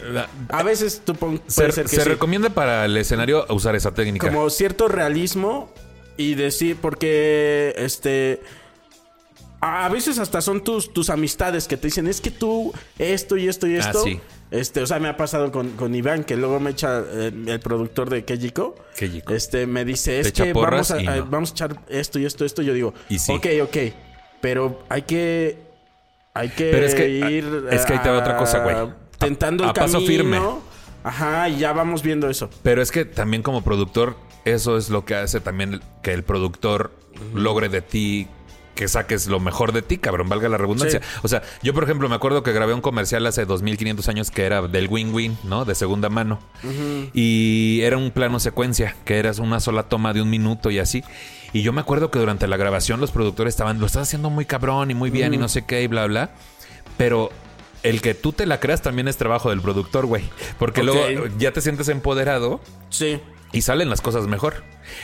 [0.50, 2.10] A veces tú pon- Se, puede ser que se sí.
[2.10, 4.28] recomienda para el escenario usar esa técnica.
[4.28, 5.72] como cierto realismo
[6.18, 8.42] y decir porque este
[9.60, 13.48] a veces hasta son tus, tus amistades que te dicen es que tú esto y
[13.48, 14.20] esto y Ah, esto sí.
[14.52, 17.60] este o sea me ha pasado con, con Iván que luego me echa eh, el
[17.60, 19.34] productor de Kejiko Kejiko.
[19.34, 21.26] este me dice es que vamos a, y a- no.
[21.26, 23.32] vamos a echar esto y esto esto yo digo Y sí.
[23.34, 23.78] ok ok
[24.42, 25.58] pero hay que
[26.36, 28.76] hay que Pero es que- ir es que ahí te va otra cosa, güey.
[28.76, 30.40] ah, tentando A- el paso camino firme.
[31.04, 34.16] ajá y ya vamos viendo eso Pero es que también como productor,
[34.46, 36.92] eso es lo que hace también que el productor
[37.34, 38.28] logre de ti
[38.78, 41.02] que saques lo mejor de ti, cabrón, valga la redundancia.
[41.24, 44.46] O sea, yo por ejemplo me acuerdo que grabé un comercial hace 2500 años que
[44.46, 45.66] era del win-win, ¿no?
[45.66, 46.40] De segunda mano.
[47.14, 51.04] Y era un plano secuencia, que era una sola toma de un minuto y así.
[51.54, 54.46] Y yo me acuerdo que durante la grabación los productores estaban, lo estás haciendo muy
[54.46, 56.32] cabrón y muy bien y no sé qué y bla, bla.
[56.98, 57.32] Pero
[57.84, 60.24] el que tú te la creas también es trabajo del productor, güey.
[60.60, 62.60] Porque luego ya te sientes empoderado
[62.90, 63.20] Sí.
[63.52, 64.64] y salen las cosas mejor.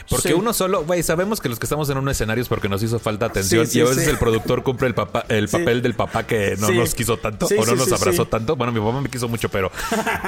[0.09, 0.33] Porque Sí.
[0.33, 2.99] uno solo, güey, sabemos que los que estamos en un escenario es porque nos hizo
[2.99, 5.93] falta atención Sí, sí, y a veces el productor cumple el, papá, el papel del
[5.93, 8.55] papá que no nos quiso tanto o no nos abrazó tanto.
[8.55, 9.71] Bueno, mi papá me quiso mucho, pero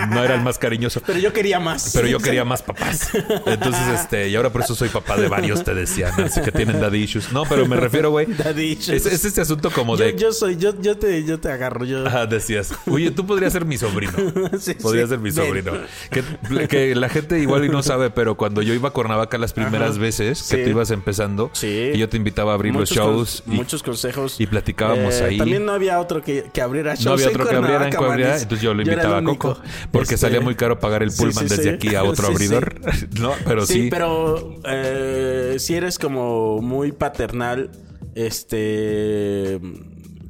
[0.10, 1.02] no era el más cariñoso.
[1.06, 1.92] Pero yo quería más.
[1.94, 3.10] Pero yo quería más papás.
[3.46, 6.80] Entonces, este, y ahora por eso soy papá de varios, te decían, así que tienen
[6.80, 7.32] daddy issues.
[7.32, 8.26] No, pero me refiero, güey.
[8.28, 9.06] Daddy issues.
[9.06, 10.16] Es, es este asunto como de.
[10.18, 11.86] yo soy, yo, yo te, yo te agarro.
[11.86, 12.06] Yo.
[12.08, 14.14] Ajá, decías, oye, tú podrías ser mi sobrino.
[14.60, 15.74] Sí, Podrías ser mi sobrino.
[16.10, 16.24] Que,
[16.68, 19.92] que la gente igual y no sabe, pero cuando yo iba a Cuernavaca las primeras
[19.92, 20.00] Ajá.
[20.00, 20.64] veces que Sí.
[20.64, 21.92] tú ibas empezando, Sí.
[21.94, 23.42] y yo te invitaba a abrir Muchos los shows.
[23.46, 24.40] con- y, muchos consejos.
[24.42, 25.38] y platicábamos Eh, ahí.
[25.38, 27.80] También no había otro que, que abriera shows no había en otro que abriera en
[27.92, 28.42] Cuernavaca, Coabriá, manis.
[28.44, 29.60] entonces yo lo invitaba a Coco.
[29.92, 32.76] Porque Este, salía muy caro pagar el pullman sí, desde aquí a otro abridor.
[33.20, 33.88] no, pero sí, sí.
[33.90, 37.70] pero eh, si eres como muy paternal,
[38.16, 39.60] este,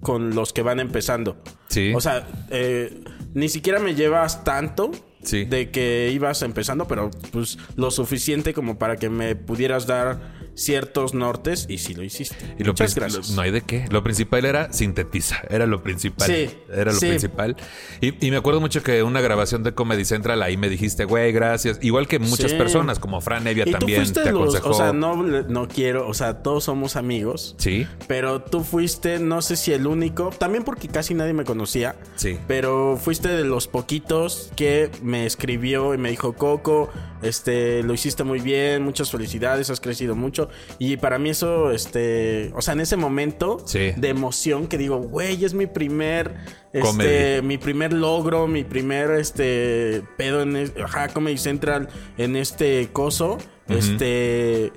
[0.01, 1.37] con los que van empezando.
[1.69, 1.93] Sí.
[1.95, 3.01] O sea, eh,
[3.33, 4.91] ni siquiera me llevas tanto
[5.25, 5.45] Sí.
[5.45, 11.13] de que ibas empezando, pero pues lo suficiente como para que me pudieras dar ciertos
[11.13, 12.55] nortes y sí lo hiciste.
[12.57, 13.31] Y lo Muchas prin- gracias.
[13.31, 13.85] No hay de qué.
[13.91, 15.41] Lo principal era sintetiza.
[15.49, 16.27] Era lo principal.
[16.27, 17.07] Sí, Era lo sí.
[17.07, 17.55] principal.
[18.01, 21.31] Y, y me acuerdo mucho que una grabación de Comedy Central ahí me dijiste, güey,
[21.31, 21.77] gracias.
[21.81, 22.57] Igual que muchas Sí.
[22.57, 24.69] personas, como Fran Evia Y también te los, aconsejó.
[24.69, 27.55] o sea, no, no quiero, o sea, todos somos amigos.
[27.57, 27.85] Sí.
[28.07, 31.95] Pero tú fuiste, no sé si el único, también porque casi nadie me conocía.
[32.15, 32.37] Sí.
[32.47, 36.89] Pero fuiste de los poquitos que me escribió y me dijo, Coco,
[37.21, 40.49] este, lo hiciste muy bien, muchas felicidades, has crecido mucho.
[40.79, 43.91] Y para mí eso, este, o sea, en ese momento Sí.
[43.95, 46.35] de emoción que digo, güey, es mi primer,
[46.73, 47.41] este, Comedy.
[47.47, 54.71] mi primer logro, mi primer, este, pedo en, ajá, Comedy Central en este coso, este,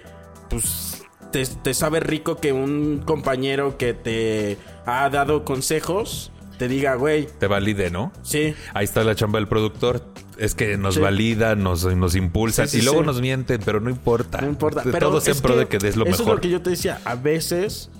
[0.49, 6.95] pues te, te sabe rico que un compañero que te ha dado consejos te diga,
[6.97, 8.13] güey, Te valide, ¿no?
[8.23, 8.55] sí.
[8.75, 10.03] Ahí está la chamba del productor.
[10.37, 11.01] Es que nos Sí.
[11.01, 12.67] valida, nos, nos impulsa.
[12.67, 14.41] Sí, sí, y luego nos mienten, pero no importa.
[14.41, 14.83] No importa.
[14.85, 16.27] Pero Todo pro de que des lo eso mejor.
[16.27, 17.01] es lo que yo te decía.
[17.05, 17.91] A veces,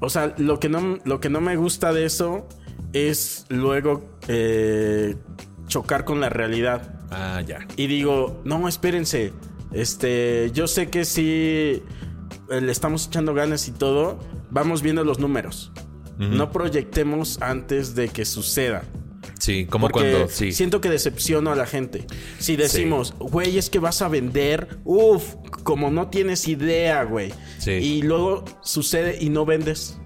[0.00, 2.48] o sea, lo que no, lo que no me gusta de eso
[2.94, 5.16] es luego eh,
[5.66, 6.94] chocar con la realidad.
[7.10, 7.58] Ah, ya.
[7.76, 9.32] Y digo, no, espérense.
[9.72, 11.82] Este, yo sé que sí
[12.50, 14.18] eh, le estamos echando ganas y todo.
[14.50, 15.72] Vamos viendo los números.
[16.18, 18.84] No proyectemos antes de que suceda.
[19.38, 20.28] Sí, como Porque cuando.
[20.28, 20.52] Sí.
[20.52, 22.06] siento que decepciono a la gente.
[22.38, 27.32] Si decimos, güey, es que vas a vender, uff, como no tienes idea, güey.
[27.58, 27.72] Sí.
[27.72, 29.98] Y luego sucede y no vendes.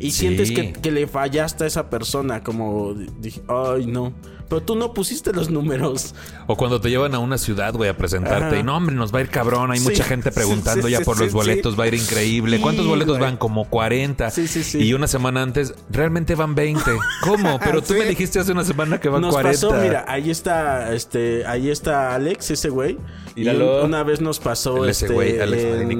[0.00, 0.18] Y Sí.
[0.20, 4.12] sientes que, que le fallaste a esa persona, como dije, ay, no.
[4.48, 6.14] Pero tú no pusiste los números.
[6.46, 8.46] O cuando te llevan a una ciudad, güey, a presentarte.
[8.46, 8.56] Ajá.
[8.58, 9.70] Y no, hombre, nos va a ir cabrón.
[9.72, 9.90] Hay Sí.
[9.90, 11.78] mucha gente preguntando Sí, ya por los boletos.
[11.78, 12.58] Va a ir increíble.
[12.58, 13.36] ¿Cuántos boletos van?
[13.36, 14.30] Como 40.
[14.30, 14.78] Sí, sí, sí.
[14.78, 16.82] Y una semana antes, realmente van 20.
[17.20, 17.58] ¿Cómo?
[17.62, 19.68] Pero tú me dijiste hace una semana que van Nos 40.
[19.68, 22.96] pasó, mira, ahí está, este, ahí está Alex, ese güey.
[23.36, 25.90] Y una vez nos pasó, El ese este, güey, Alex en.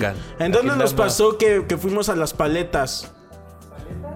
[0.46, 3.12] ¿En dónde nos pasó que, que fuimos a las paletas?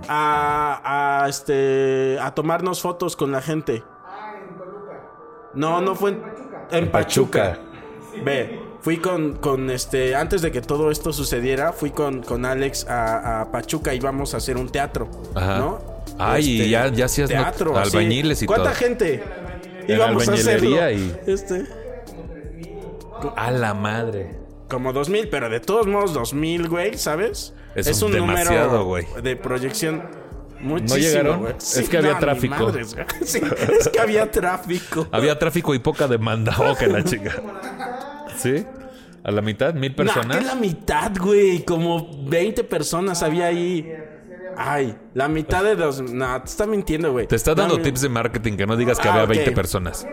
[0.09, 3.83] A, a, este, a tomarnos fotos con la gente.
[5.55, 6.23] No, no fue en,
[6.71, 7.59] en Pachuca.
[8.25, 12.87] Ve, fui con, con este, antes de que todo esto sucediera, fui con, con Alex
[12.89, 15.59] a, a Pachuca y íbamos a hacer un teatro, Ajá.
[15.59, 15.79] ¿no?
[16.19, 18.75] Ay, y ya- ya hacías teatro, albañiles y ¿Cuánta todo.
[18.79, 19.23] gente?
[19.87, 20.91] En Íbamos a hacerlo.
[20.91, 21.65] y- Este,
[23.37, 24.37] A la madre.
[24.69, 27.55] como 2000, pero de todos modos 2000, güey, ¿sabes?
[27.75, 29.07] Es un demasiado, güey.
[29.23, 30.03] de proyección
[30.61, 31.41] muchísimo, llegaron?
[31.41, 31.55] güey.
[31.59, 32.55] Es que había ni tráfico.
[32.55, 33.07] madres, güey.
[33.25, 33.41] Sí,
[33.81, 35.07] es que había tráfico.
[35.11, 36.55] Había tráfico y poca demanda.
[36.59, 37.33] Oh, que la chica.
[38.37, 38.65] ¿Sí?
[39.25, 39.73] ¿A la mitad?
[39.75, 40.37] ¿Mil Nah, personas?
[40.39, 41.65] que la mitad, güey.
[41.65, 43.93] Como 20 personas había ahí.
[44.57, 46.03] Ay, la mitad de dos.
[46.03, 47.27] Nah, te está mintiendo, güey.
[47.27, 49.31] Te está dando No, tips de marketing que no digas que Ah, había ok.
[49.31, 50.07] 20 personas.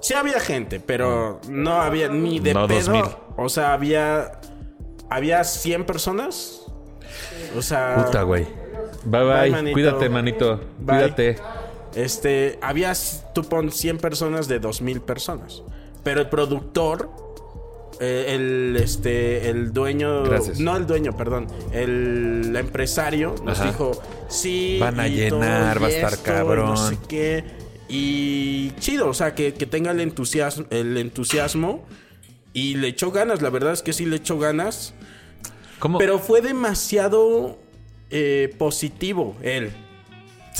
[0.00, 2.78] Sí había gente, pero no había ni de No, pedo.
[2.92, 3.04] 2000.
[3.36, 4.32] O sea, había.
[5.10, 6.66] Había 100 personas.
[7.56, 8.04] O sea.
[8.06, 8.46] Puta, güey.
[9.04, 9.40] Bye, bye.
[9.42, 9.72] Bye, manito.
[9.74, 10.60] Cuídate, manito.
[10.78, 10.98] Bye.
[10.98, 11.36] Cuídate.
[11.94, 12.92] Este, había,
[13.34, 15.62] tú pon 100 personas de 2000 personas.
[16.04, 17.10] Pero el productor,
[17.98, 20.60] eh, el, este, el dueño, Gracias.
[20.60, 23.70] no el dueño, perdón, el empresario nos Ajá.
[23.70, 23.92] dijo,
[24.28, 26.66] sí, Van a llenar, va a estar cabrón.
[26.66, 27.44] no sé qué.
[27.88, 31.86] Y chido, o sea, que, que tenga el entusiasmo, el entusiasmo.
[32.52, 34.94] Y le echó ganas, la verdad es que sí le echó ganas.
[35.78, 35.98] ¿Cómo?
[35.98, 37.58] Pero fue demasiado
[38.10, 39.72] eh, positivo él.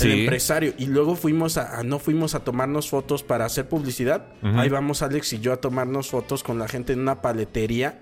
[0.01, 0.73] El empresario.
[0.77, 4.25] Y luego fuimos a, a- no fuimos a tomarnos fotos para hacer publicidad.
[4.43, 7.99] Ahí vamos Alex y yo a tomarnos fotos con la gente en una paletería.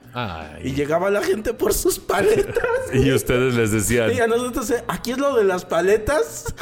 [0.63, 2.63] Y llegaba la gente por sus paletas.
[2.93, 4.13] Y ustedes les decían.
[4.13, 6.53] Y a nosotros, eh, aquí es lo de las paletas.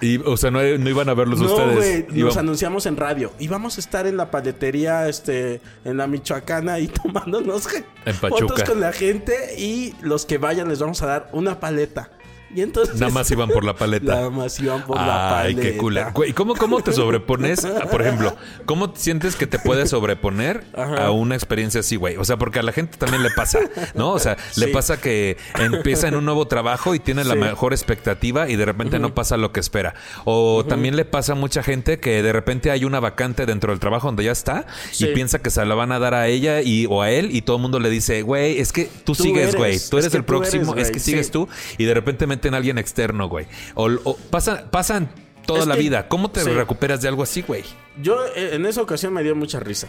[0.00, 2.08] Y, o sea, no, no iban a verlos no, ustedes.
[2.12, 3.32] nos anunciamos en radio.
[3.38, 7.68] Y vamos a estar en la paletería, este, en la Michoacana y tomándonos
[8.04, 9.54] En fotos con la gente.
[9.58, 12.10] Y los que vayan les vamos a dar una paleta.
[12.54, 13.00] Y entonces.
[13.00, 14.14] Nada más iban por la paleta.
[14.14, 15.62] Nada más iban por la Ay, paleta.
[15.72, 15.98] qué cool.
[16.14, 17.64] Güey, ¿cómo, ¿cómo te sobrepones?
[17.64, 18.36] a- Por ejemplo,
[18.66, 21.06] ¿cómo sientes que te puedes sobreponer Ajá.
[21.06, 22.16] a una experiencia así, güey?
[22.16, 23.60] O sea, porque a la gente también le pasa,
[23.94, 24.10] ¿no?
[24.12, 28.48] O sea, le pasa que empieza en un nuevo trabajo y tiene la mejor expectativa
[28.48, 29.94] y de repente no pasa lo que espera.
[30.24, 33.80] O también le pasa a mucha gente que de repente hay una vacante dentro del
[33.80, 35.06] trabajo donde ya está Sí.
[35.06, 37.42] y piensa que se la van a dar a ella y, o a él y
[37.42, 39.78] todo el mundo le dice, güey, es que tú, Tú sigues, eres, güey.
[39.90, 41.94] Tú es eres que el tú eres, próximo, es güey, que sigues tú y de
[41.94, 43.46] repente meten a alguien externo, güey.
[43.74, 45.08] O, o pasa, pasan
[45.46, 46.08] toda Es la vida.
[46.08, 46.50] ¿Cómo te sí.
[46.50, 47.62] recuperas de algo así, güey?
[48.02, 49.88] Yo eh, en esa ocasión me dio mucha risa.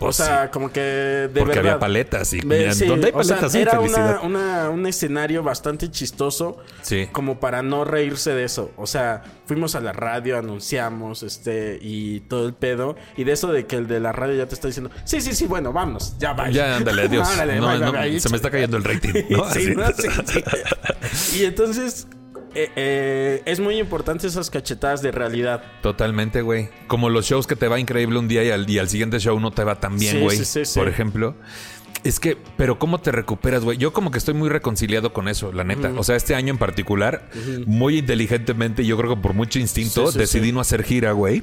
[0.00, 1.58] Pues o sea, como que de Porque verdad.
[1.74, 5.90] había paletas y sí, donde hay o sea, paletas era una, una- un escenario bastante
[5.90, 7.06] chistoso Sí.
[7.12, 8.72] como para no reírse de eso.
[8.78, 12.96] O sea, fuimos a la radio, anunciamos, este, y todo el pedo.
[13.16, 15.34] Y de eso de que el de la radio ya te está diciendo, sí, sí,
[15.34, 16.50] sí, bueno, vámonos, ya vaya.
[16.68, 17.28] Ya, ándale, adiós.
[17.34, 19.12] Órale, No, se me está cayendo el rating.
[19.28, 19.44] ¿no?
[19.50, 19.74] Sí, Así.
[19.74, 19.86] ¿no?
[19.88, 21.38] Sí, sí.
[21.40, 22.06] Y entonces,
[22.54, 25.62] eh, eh, es muy importante esas cachetadas de realidad.
[25.82, 26.68] Totalmente, güey.
[26.86, 29.38] Como los shows que te va increíble un día y al, y al siguiente show
[29.40, 30.36] no te va tan bien, güey.
[30.36, 30.78] sí, sí, sí.
[30.78, 31.34] Por ejemplo.
[32.02, 33.76] Es que, pero ¿cómo te recuperas, güey?
[33.76, 35.92] Yo como que estoy muy reconciliado con eso, la neta.
[35.98, 37.28] O sea, este año en particular,
[37.66, 40.52] muy inteligentemente, yo creo que por mucho instinto, Sí, sí, decidí sí.
[40.52, 41.42] no hacer gira, güey.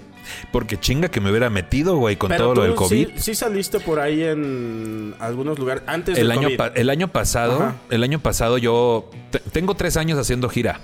[0.52, 3.10] Porque chinga que me hubiera metido, güey, con Pero todo lo del COVID.
[3.18, 6.72] Sí, saliste por ahí en algunos lugares antes el del año, COVID.
[6.76, 7.76] el año pasado, Ajá.
[7.92, 10.80] el año pasado yo te- tengo tres años haciendo gira.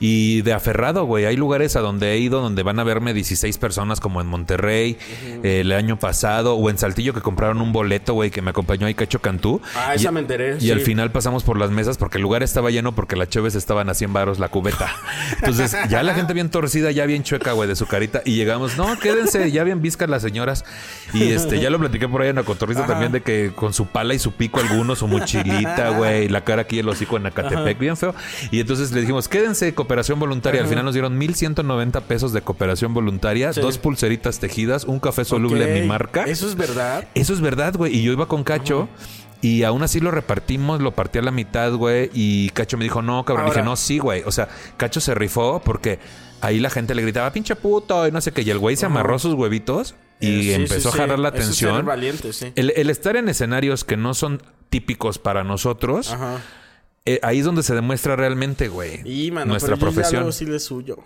[0.00, 1.24] Y de aferrado, güey.
[1.24, 4.96] Hay lugares a donde he ido donde van a verme 16 personas, como en Monterrey,
[5.42, 8.86] eh, el año pasado, o en Saltillo que compraron un boleto, güey, que me acompañó
[8.86, 9.60] ahí Cacho Cantú.
[9.76, 10.70] Ah, esa me enteré, Y sí.
[10.70, 13.88] al final pasamos por las mesas porque el lugar estaba lleno porque las cheves estaban
[13.88, 14.90] a 100 varos la cubeta.
[15.38, 18.22] Entonces, ya la gente bien torcida, ya bien chueca, güey, de su carita.
[18.24, 20.64] Y llegamos, no, quédense, ya bien viscas las señoras.
[21.12, 23.86] Y este, ya lo platiqué por ahí en la cotorrista también de que con su
[23.86, 27.78] pala y su pico algunos, su mochilita, güey, la cara aquí, el hocico en Acatepec,
[27.78, 28.14] bien feo.
[28.50, 30.60] Y entonces le dijimos, quédense, cooperación voluntaria.
[30.60, 33.60] Al final nos dieron 1,190 pesos de cooperación voluntaria, Sí.
[33.60, 36.24] dos pulseritas tejidas, un café soluble Ok, de mi marca.
[36.24, 37.06] Eso es verdad.
[37.14, 37.96] Eso es verdad, güey.
[37.96, 38.88] Y yo iba con Cacho.
[39.40, 42.10] Y aún así lo repartimos, lo partí a la mitad, güey.
[42.14, 43.46] Y Cacho me dijo, no, cabrón.
[43.46, 44.22] Ahora- dije, no, sí, güey.
[44.24, 45.98] O sea, Cacho se rifó porque
[46.40, 48.40] ahí la gente le gritaba, pinche puto, y no sé qué.
[48.42, 51.22] Y el güey se amarró sus huevitos y Eh, sí, empezó sí, a jalar sí.
[51.22, 51.84] la Eso es atención.
[51.84, 52.30] valiente.
[52.56, 56.38] El, el estar en escenarios que no son típicos para nosotros, Ajá.
[57.04, 60.52] Eh, ahí es donde se demuestra realmente, güey, Y, mano, nuestra pero yo ya profesión.
[60.52, 60.98] le suyo.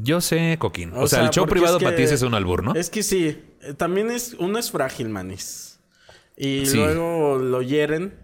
[0.00, 0.92] Yo sé, Coquín.
[0.92, 2.74] O, O sea, sea, el show privado es para ti es un albur, ¿no?
[2.74, 3.36] Es que sí.
[3.62, 4.34] eh, También es...
[4.38, 5.80] Uno es frágil, manis.
[6.36, 6.76] Y Sí.
[6.76, 8.14] luego lo hieren.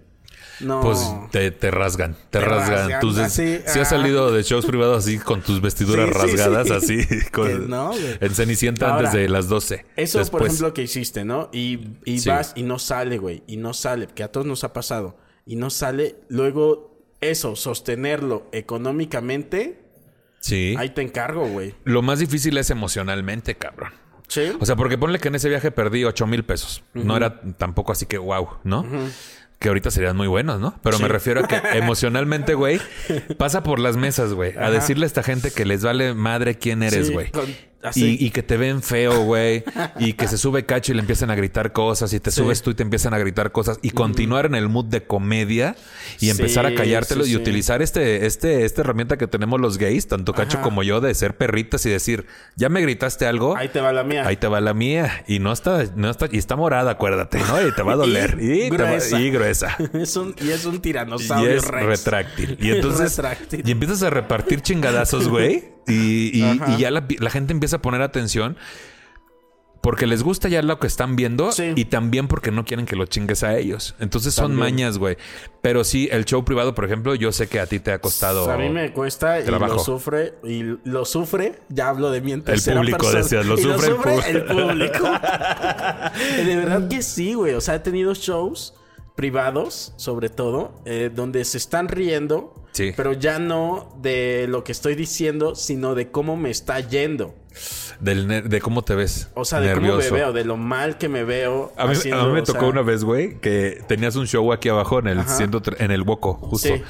[0.61, 0.83] No.
[0.83, 1.01] Pues
[1.33, 2.79] te, te rasgan, te, Te rasgan.
[2.79, 6.69] rasgan, Tus así, si has salido de shows privados así con tus vestiduras Sí, rasgadas,
[6.87, 7.01] sí.
[7.01, 8.19] así, con- no, güey.
[8.21, 9.85] en Cenicienta Ahora, antes de las 12.
[9.97, 11.51] Eso, por ejemplo, que hiciste, ¿no?
[11.53, 13.43] Y, y vas y no sale, güey.
[13.49, 15.17] Y no sale, que a todos nos ha pasado.
[15.45, 16.15] Y no sale.
[16.29, 16.94] Luego,
[17.31, 19.81] eso, sostenerlo económicamente,
[20.41, 20.75] Sí.
[20.79, 21.75] ahí te encargo, güey.
[21.85, 23.93] Lo más difícil es emocionalmente, cabrón.
[24.29, 24.53] Sí.
[24.61, 26.83] O sea, porque ponle que en ese viaje perdí 8 mil pesos.
[26.95, 28.85] No era tampoco así que wow, ¿no?
[29.59, 30.79] Que ahorita serían muy buenos, ¿no?
[30.83, 32.81] Pero me refiero a que emocionalmente, güey,
[33.39, 36.83] pasa por las mesas, güey, a decirle a esta gente que les vale madre quién
[36.83, 37.31] eres, Sí, güey.
[37.31, 37.47] con-
[37.85, 38.17] así.
[38.21, 39.65] Y, y que te ven feo, güey.
[39.99, 42.13] y que se sube cacho y le empiezan a gritar cosas.
[42.13, 42.41] Y te Sí.
[42.41, 43.79] subes tú y te empiezan a gritar cosas.
[43.83, 45.77] Y continuar en el mood de comedia.
[46.17, 49.79] Y Sí, empezar a callártelo sí, y utilizar este, este, esta herramienta que tenemos los
[49.79, 50.65] gays, tanto cacho Ajá.
[50.65, 53.57] como yo, de ser perritas y decir, ya me gritaste algo.
[53.57, 54.27] Ahí te va la mía.
[54.27, 55.25] Ahí te va la mía.
[55.27, 57.67] Y no está, no está, y está morada, acuérdate, ¿no?
[57.67, 58.39] Y te va a doler.
[58.41, 59.21] Y Y, te va- gruesa.
[59.21, 59.77] y gruesa.
[59.95, 61.87] Es un, y es un Y tiranosaurio es rex.
[61.87, 62.59] retráctil.
[62.61, 63.17] Y entonces.
[63.17, 63.63] Retráctil.
[63.67, 65.74] Y empiezas a repartir chingadazos, güey.
[65.87, 66.73] Y, y- Ajá.
[66.75, 68.57] y ya la, la gente empieza a poner atención.
[69.83, 71.75] Porque les gusta ya lo que están viendo Sí.
[71.77, 73.95] y también porque no quieren que lo chingues a ellos.
[74.01, 75.19] Entonces son mañas, güey.
[75.61, 78.51] Pero sí, el show privado, por ejemplo, yo sé que a ti te ha costado.
[78.51, 80.37] A mí me cuesta y lo sufre.
[80.43, 83.19] Y lo sufre, ya hablo de en El público, persona.
[83.25, 84.23] decías, lo Y sufre el público.
[84.27, 85.05] el público.
[86.47, 87.53] de verdad que sí, güey.
[87.53, 88.73] O sea, he tenido shows
[89.15, 92.55] privados, sobre todo, eh, donde se están riendo.
[92.73, 92.93] Sí.
[92.97, 97.35] Pero ya no de lo que estoy diciendo, sino de cómo me está yendo.
[98.01, 99.29] Del de cómo te ves.
[99.35, 101.73] O sea, de cómo me veo, de lo mal que me veo.
[101.77, 104.53] A mí, haciendo, a mí me tocó sea, una vez, güey, que tenías un show
[104.53, 105.37] aquí abajo en el, Ajá.
[105.37, 106.69] 103 en el Woco, justo.
[106.69, 106.83] Sí.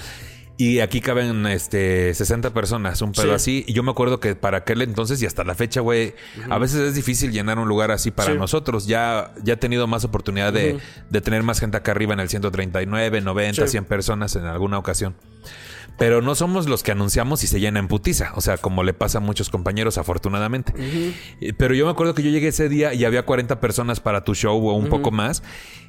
[0.56, 3.30] Y aquí caben este 60 personas, un pedo Sí.
[3.32, 3.64] así.
[3.66, 6.14] Y yo me acuerdo que para aquel entonces y hasta la fecha, güey,
[6.48, 8.38] a veces es difícil llenar un lugar así para Sí.
[8.38, 8.86] nosotros.
[8.86, 10.78] Ya, ya he tenido más oportunidad de,
[11.10, 13.72] de tener más gente acá arriba en el 139, 90, Sí.
[13.72, 15.16] 100 personas en alguna ocasión.
[15.98, 18.32] Pero no somos los que anunciamos y se llena en putiza.
[18.36, 20.72] O sea, como le pasa a muchos compañeros, afortunadamente.
[21.40, 24.22] Eh, Pero yo me acuerdo que yo llegué ese día y había 40 personas para
[24.24, 25.42] tu show o un poco más.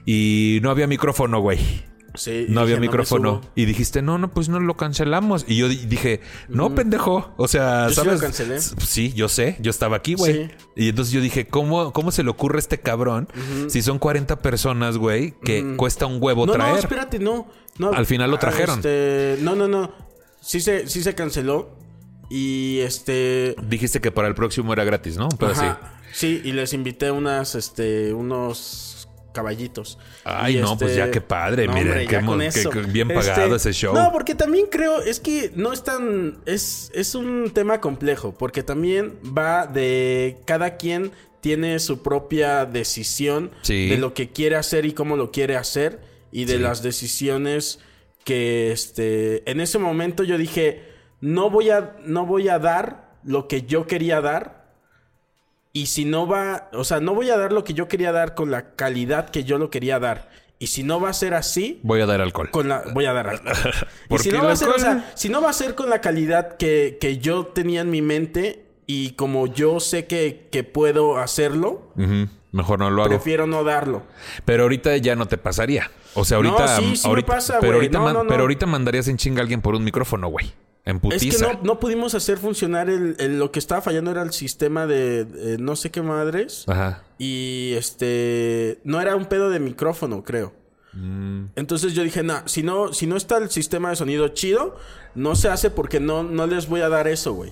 [0.05, 1.59] Y no había micrófono, güey.
[2.17, 3.41] Sí, No había dije, micrófono.
[3.55, 5.45] y dijiste, no, no, pues no lo cancelamos.
[5.47, 7.33] Y yo di- dije, no, pendejo.
[7.37, 8.21] O sea, Yo sí lo ¿sabes?
[8.21, 8.59] cancelé.
[8.61, 9.57] Sí, yo sé.
[9.59, 10.33] Yo estaba aquí, güey.
[10.33, 10.51] Sí.
[10.75, 13.27] Y entonces yo dije, ¿cómo, ¿cómo se le ocurre a este cabrón
[13.67, 16.73] si son 40 personas, güey, que cuesta un huevo No, traer?
[16.73, 17.47] no, espérate, no.
[17.77, 17.91] no.
[17.91, 18.77] Al final lo trajeron.
[18.79, 19.91] este, no, no, no.
[20.41, 21.77] Sí se, sí se canceló.
[22.29, 23.55] Y este.
[23.69, 25.29] Dijiste que para el próximo era gratis, ¿no?
[25.39, 25.65] Pero sí.
[26.11, 28.94] Sí, y les invité unas, este, unos
[29.35, 29.99] caballitos.
[30.23, 33.93] Ay, Y, no, pues ya qué padre, miren, hombre, qué bien pagado ese show.
[33.93, 38.63] No, porque también creo, es que no es tan, es, es un tema complejo, porque
[38.63, 43.87] también va de cada quien tiene su propia decisión Sí.
[43.89, 45.99] de lo que quiere hacer y cómo lo quiere hacer
[46.31, 46.59] y de Sí.
[46.59, 47.79] las decisiones
[48.23, 50.81] que, este, en ese momento yo dije,
[51.21, 54.64] no voy a, no voy a dar lo que yo quería dar
[55.75, 58.33] y si no va, o sea, no voy a dar lo que yo quería dar
[58.33, 60.29] con la calidad que yo lo quería dar.
[60.57, 62.49] Y si no va a ser así, Voy a dar alcohol.
[62.49, 63.53] con la voy a dar alcohol.
[64.05, 65.89] y ¿Por si no va a ser, o sea, si no va a ser con
[65.89, 70.63] la calidad que, que yo tenía en mi mente y como yo sé que, que
[70.63, 71.91] puedo hacerlo,
[72.53, 73.09] Mejor no lo hago.
[73.09, 74.03] prefiero no darlo.
[74.45, 75.91] Pero ahorita ya no te pasaría.
[76.13, 76.77] O sea, No, ahorita.
[76.77, 78.29] sí, sí me ahorita pasa, pero, ahorita No, no, no.
[78.29, 80.53] pero ahorita mandarías en chinga a alguien por un micrófono, güey.
[80.85, 84.21] En Es que no, no pudimos hacer funcionar el, el- lo que estaba fallando era
[84.21, 86.63] el sistema de, no sé qué madres.
[86.67, 87.03] Ajá.
[87.17, 90.53] Y este no era un pedo de micrófono, creo.
[90.93, 91.45] Mm.
[91.55, 94.77] Entonces yo dije, no, si no, si no está el sistema de sonido chido,
[95.15, 97.51] no se hace porque no, no les voy a dar eso, güey.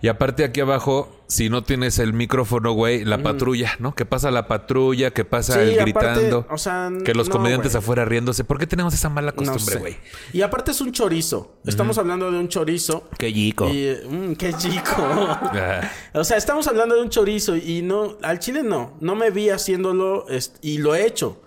[0.00, 3.94] Y aparte aquí abajo, si no tienes el micrófono, güey, la patrulla, ¿no?
[3.94, 6.46] Que pasa la patrulla, que pasa Sí, el aparte, gritando.
[6.50, 7.82] o sea, que los no, comediantes güey.
[7.82, 8.44] afuera riéndose.
[8.44, 9.78] ¿Por qué tenemos esa mala No costumbre, sé.
[9.80, 9.96] güey?
[10.32, 11.56] Y aparte es un chorizo.
[11.66, 13.08] Estamos hablando de un chorizo.
[13.18, 13.68] Qué chico.
[13.68, 14.92] Y, mm, qué chico.
[15.54, 18.96] Ah, o sea, estamos hablando de un chorizo y no, al chile no.
[19.00, 20.26] No me vi haciéndolo
[20.62, 21.40] y lo he hecho.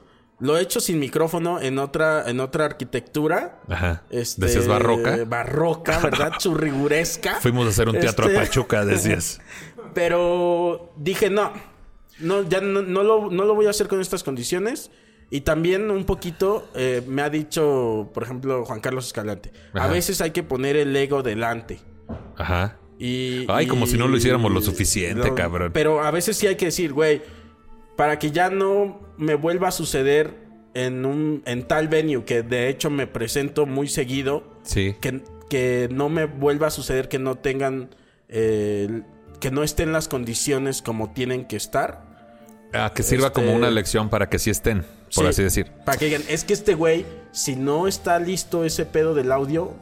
[0.45, 3.59] Lo he hecho sin micrófono en otra, en otra arquitectura.
[3.67, 4.03] Ajá.
[4.09, 5.17] Este, Decías barroca.
[5.25, 6.33] Barroca, ¿verdad?
[6.37, 7.35] Churriguresca.
[7.41, 9.39] Fuimos a hacer un teatro Este, a Pachuca, decías.
[9.93, 11.51] Pero dije, no.
[12.19, 14.91] No, ya no, no lo, no lo voy a hacer con estas condiciones.
[15.31, 19.51] Y también un poquito eh, me ha dicho, por ejemplo, Juan Carlos Escalante.
[19.73, 19.85] Ajá.
[19.85, 21.79] A veces hay que poner el ego delante.
[22.37, 22.77] Ajá.
[22.99, 25.71] Y, Ay, y- como si no lo hiciéramos lo suficiente, cabrón.
[25.73, 27.21] Pero a veces sí hay que decir, güey,
[27.95, 30.33] para que ya no me vuelva a suceder
[30.73, 34.95] en un en tal venue que de hecho me presento muy seguido, Sí.
[34.99, 37.89] que, que no me vuelva a suceder que no tengan
[38.29, 39.01] eh,
[39.39, 42.03] que no estén las condiciones como tienen que estar.
[42.73, 44.81] Ah, que sirva Este- como una lección para que sí estén,
[45.13, 45.71] por Sí, así decir.
[45.85, 49.73] Para que digan, es que este güey, si no está listo ese pedo del audio,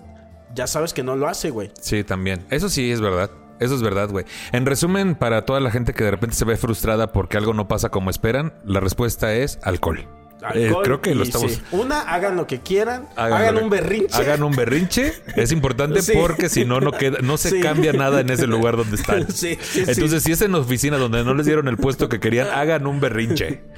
[0.54, 1.72] ya sabes que no lo hace, güey.
[1.82, 2.42] Sí, también.
[2.52, 3.32] Eso sí es verdad.
[3.60, 4.26] Eso es verdad, güey.
[4.52, 7.68] En resumen, para toda la gente que de repente se ve frustrada porque algo no
[7.68, 10.08] pasa como esperan, la respuesta es alcohol.
[10.54, 11.54] Eh, Alcohol creo que lo estamos.
[11.54, 11.62] sí.
[11.72, 13.08] Una, hagan lo que quieran.
[13.16, 14.14] Hagan un berrinche.
[14.14, 15.14] Hagan un berrinche.
[15.38, 16.12] Es importante Sí.
[16.20, 17.62] porque si no, no queda, no se Sí.
[17.62, 19.26] cambia nada en ese lugar donde están.
[19.32, 20.28] Sí, sí, Entonces, sí.
[20.28, 23.62] si es en oficina donde no les dieron el puesto que querían, hagan un berrinche.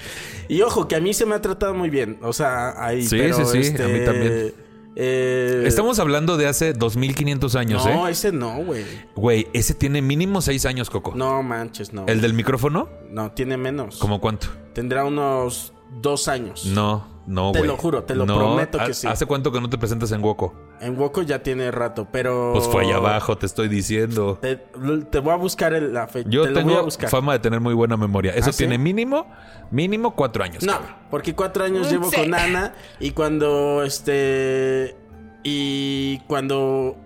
[0.47, 2.19] Y ojo, que a mí se me ha tratado muy bien.
[2.21, 3.03] O sea, ahí.
[3.05, 4.53] Sí, pero, sí, sí, este, a mí también.
[4.95, 8.11] Eh, Estamos hablando de hace 2500 años, No, ¿eh?
[8.11, 8.85] ese no, güey.
[9.15, 11.13] Güey, ese tiene mínimo 6 años, Coco.
[11.15, 12.05] No manches, no.
[12.07, 12.89] ¿El del micrófono?
[13.09, 13.97] No, tiene menos.
[13.97, 14.47] ¿Cómo cuánto?
[14.73, 16.65] Tendrá unos dos años.
[16.65, 17.69] No, no, Te güey.
[17.69, 19.07] lo juro, te lo No, prometo ¿ha- que sí.
[19.07, 20.53] ¿Hace cuánto que no te presentas en Woco?
[20.81, 22.51] En Woco ya tiene rato, pero.
[22.53, 24.37] Pues fue allá abajo, te estoy diciendo.
[24.41, 26.29] Te, te voy a buscar el- la fecha.
[26.29, 27.09] Yo te lo voy a tengo buscar.
[27.09, 28.33] fama de tener muy buena memoria.
[28.33, 28.59] Eso ¿Ah, sí?
[28.59, 29.27] tiene mínimo,
[29.71, 30.63] mínimo cuatro años.
[30.63, 30.91] No, cabrón.
[31.09, 32.17] porque cuatro años llevo sí.
[32.17, 34.95] con Ana y cuando este
[35.43, 36.97] y cuando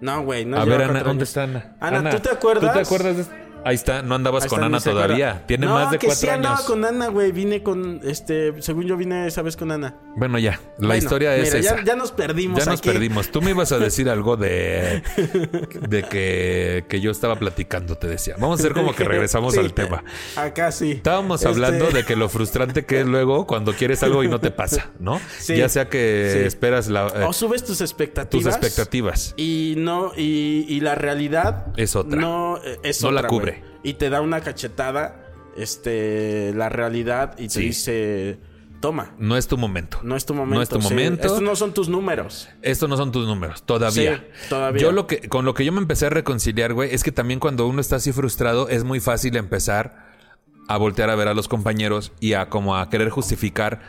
[0.00, 1.76] no, güey, no a ver, Ana, cuatro ¿dónde está Ana?
[1.80, 2.72] Ana, ¿tú te acuerdas?
[2.72, 3.24] ¿Tú te acuerdas de
[3.64, 5.44] Ahí está, no andabas Ahí con Ana todavía.
[5.46, 6.66] Tiene No, más de que cuatro sí andaba años.
[6.66, 7.30] con Ana, güey.
[7.32, 9.96] Vine con, este, según yo vine esa vez con Ana.
[10.16, 10.52] Bueno, ya.
[10.78, 11.76] La Bueno, historia es mira, esa.
[11.78, 13.30] Ya, ya nos perdimos Ya nos perdimos.
[13.30, 15.02] Tú me ibas a decir algo de,
[15.88, 18.34] de que, que yo estaba platicando, te decía.
[18.38, 20.04] Vamos a hacer como que regresamos Sí, al tema.
[20.36, 20.92] Acá sí.
[20.92, 24.40] Estábamos Este, hablando de que lo frustrante que es luego cuando quieres algo y no
[24.40, 25.20] te pasa, ¿no?
[25.38, 25.56] Sí.
[25.56, 28.44] Ya sea que esperas la, eh, O subes tus expectativas.
[28.44, 29.34] tus expectativas.
[29.36, 32.20] Y no, y, y la realidad Es otra.
[32.20, 33.49] No eh, es No la cubre.
[33.82, 35.26] Y te da una cachetada,
[35.56, 37.60] este, la realidad, y te Sí.
[37.60, 38.38] dice,
[38.80, 39.98] toma, No es tu momento.
[40.02, 40.54] no es tu momento.
[40.56, 40.88] No es tu sí.
[40.88, 41.26] momento.
[41.26, 42.48] Estos no son tus números.
[42.62, 44.16] Estos no son tus números, todavía.
[44.16, 44.80] Sí, todavía.
[44.82, 47.40] Yo lo que, con lo que yo me empecé a reconciliar, güey, es que también
[47.40, 50.08] cuando uno está así frustrado, es muy fácil empezar
[50.68, 53.80] a voltear a ver a los compañeros y a como a querer justificar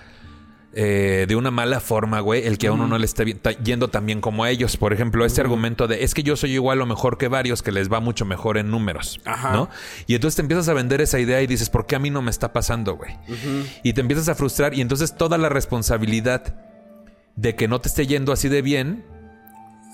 [0.74, 4.06] eh, de una mala forma, güey, el que a uno no le esté yendo tan
[4.06, 4.78] bien como a ellos.
[4.78, 7.74] Por ejemplo, este argumento de es que yo soy igual o mejor que varios que
[7.74, 9.52] les va mucho mejor en números, Ajá.
[9.52, 9.70] ¿no?
[10.08, 12.22] Y entonces te empiezas a vender esa idea y dices, ¿por qué a mí no
[12.22, 13.18] me está pasando, güey?
[13.84, 16.56] Y te empiezas a frustrar y entonces toda la responsabilidad
[17.36, 19.04] de que no te esté yendo así de bien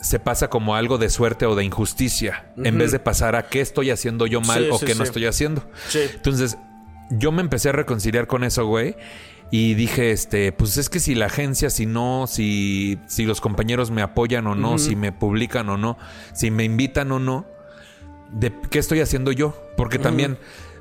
[0.02, 3.62] se pasa como algo de suerte o de injusticia en vez de pasar a qué
[3.62, 5.68] estoy haciendo yo mal Sí, o sí, qué no estoy haciendo.
[5.88, 6.02] Sí.
[6.14, 6.58] Entonces,
[7.10, 8.96] yo me empecé a reconciliar con eso, güey.
[9.50, 13.92] Y dije, este, pues es que si la agencia, si no, si, si los compañeros
[13.92, 15.98] me apoyan o no, si me publican o no,
[16.34, 17.46] si me invitan o no,
[18.32, 19.56] de qué estoy haciendo yo.
[19.78, 20.38] Porque también,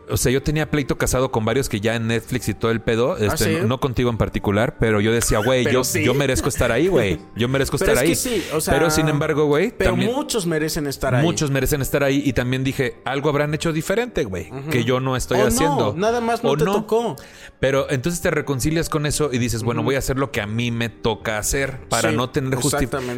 [0.09, 2.81] o sea, yo tenía pleito casado con varios que ya en Netflix y todo el
[2.81, 3.67] pedo, este, ¿Ah, ¿sí?
[3.67, 6.05] no contigo en particular, pero yo decía, güey, yo, sí.
[6.05, 7.19] yo merezco estar ahí, güey.
[7.37, 8.31] Yo merezco Pero estar es ahí.
[8.33, 11.23] que sí, o sea, pero sin embargo, güey, Pero también- muchos merecen estar ahí.
[11.25, 15.17] Muchos merecen estar ahí y también dije, algo habrán hecho diferente, güey, que yo no
[15.17, 15.95] estoy O no, haciendo.
[15.97, 17.17] nada más no O te tocó.
[17.61, 20.47] Pero entonces te reconcilias con eso y dices, bueno, voy a hacer lo que a
[20.47, 22.59] mí me toca hacer para no tener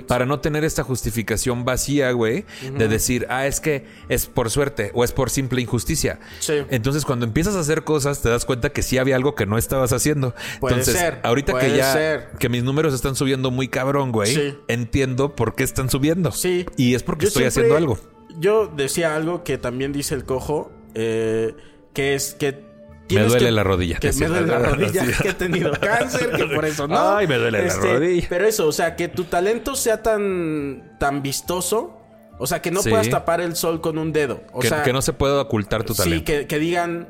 [0.06, 2.44] para no tener esta justificación vacía, güey,
[2.76, 6.18] de decir, ah, es que es por suerte o es por simple injusticia.
[6.40, 6.54] Sí.
[6.78, 9.58] Entonces, cuando empiezas a hacer cosas, te das cuenta que sí había algo que no
[9.58, 10.34] estabas haciendo.
[10.60, 12.30] Puede Entonces, ser, ahorita que ya ser.
[12.38, 14.56] que mis números están subiendo muy cabrón, güey, Sí.
[14.68, 16.32] entiendo por qué están subiendo.
[16.32, 16.64] Sí.
[16.78, 17.98] Y es porque Yo estoy siempre- haciendo algo.
[18.40, 21.54] Yo decía algo que también dice el cojo, eh,
[21.92, 22.66] que es que...
[23.10, 23.98] Me duele que- la rodilla.
[23.98, 27.16] Que me duele la rodilla, que he tenido cáncer, que por eso no.
[27.16, 28.26] Ay, me duele la rodilla.
[28.28, 31.97] Pero eso, o sea, que tu talento sea tan, tan vistoso,
[32.38, 32.90] o sea, que no Sí.
[32.90, 34.42] puedas tapar el sol con un dedo.
[34.52, 36.24] O que, sea, que no se puede ocultar tu Sí, talento.
[36.24, 37.08] que, que digan,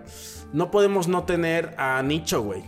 [0.52, 2.62] no podemos no tener a Nicho, güey.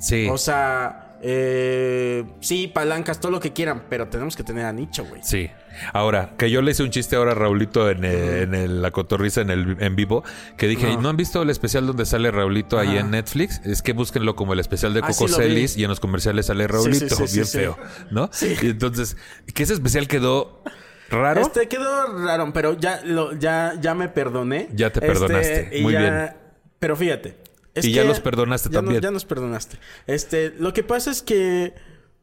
[0.00, 0.28] Sí.
[0.30, 5.04] O sea, eh, sí, palancas, todo lo que quieran, pero tenemos que tener a Nicho,
[5.06, 5.22] güey.
[5.24, 5.50] Sí.
[5.92, 8.90] Ahora, que yo le hice un chiste ahora a Raulito en, eh, en el- la
[8.90, 10.22] cotorriza en el en vivo,
[10.56, 13.60] que dije, ¿no han visto el especial donde sale Raulito ahí en Netflix?
[13.64, 15.36] Es que búsquenlo como el especial de Ah, sí Coco.
[15.40, 17.58] Celis y en los comerciales sale Raulito, sí, sí, bien sí.
[17.58, 17.78] feo,
[18.10, 18.30] ¿no?
[18.62, 19.16] Y entonces,
[19.54, 20.62] que ese especial quedó
[21.10, 21.40] raro.
[21.40, 24.68] Este quedó raro, pero ya, lo, ya, ya me perdoné.
[24.74, 25.78] Ya te Este, perdonaste.
[25.78, 26.30] y Muy ya- bien.
[26.78, 27.36] Pero fíjate.
[27.74, 29.00] es Y ya los perdonaste ya no- también.
[29.02, 29.78] ya nos perdonaste.
[30.06, 31.74] Este, lo que pasa es que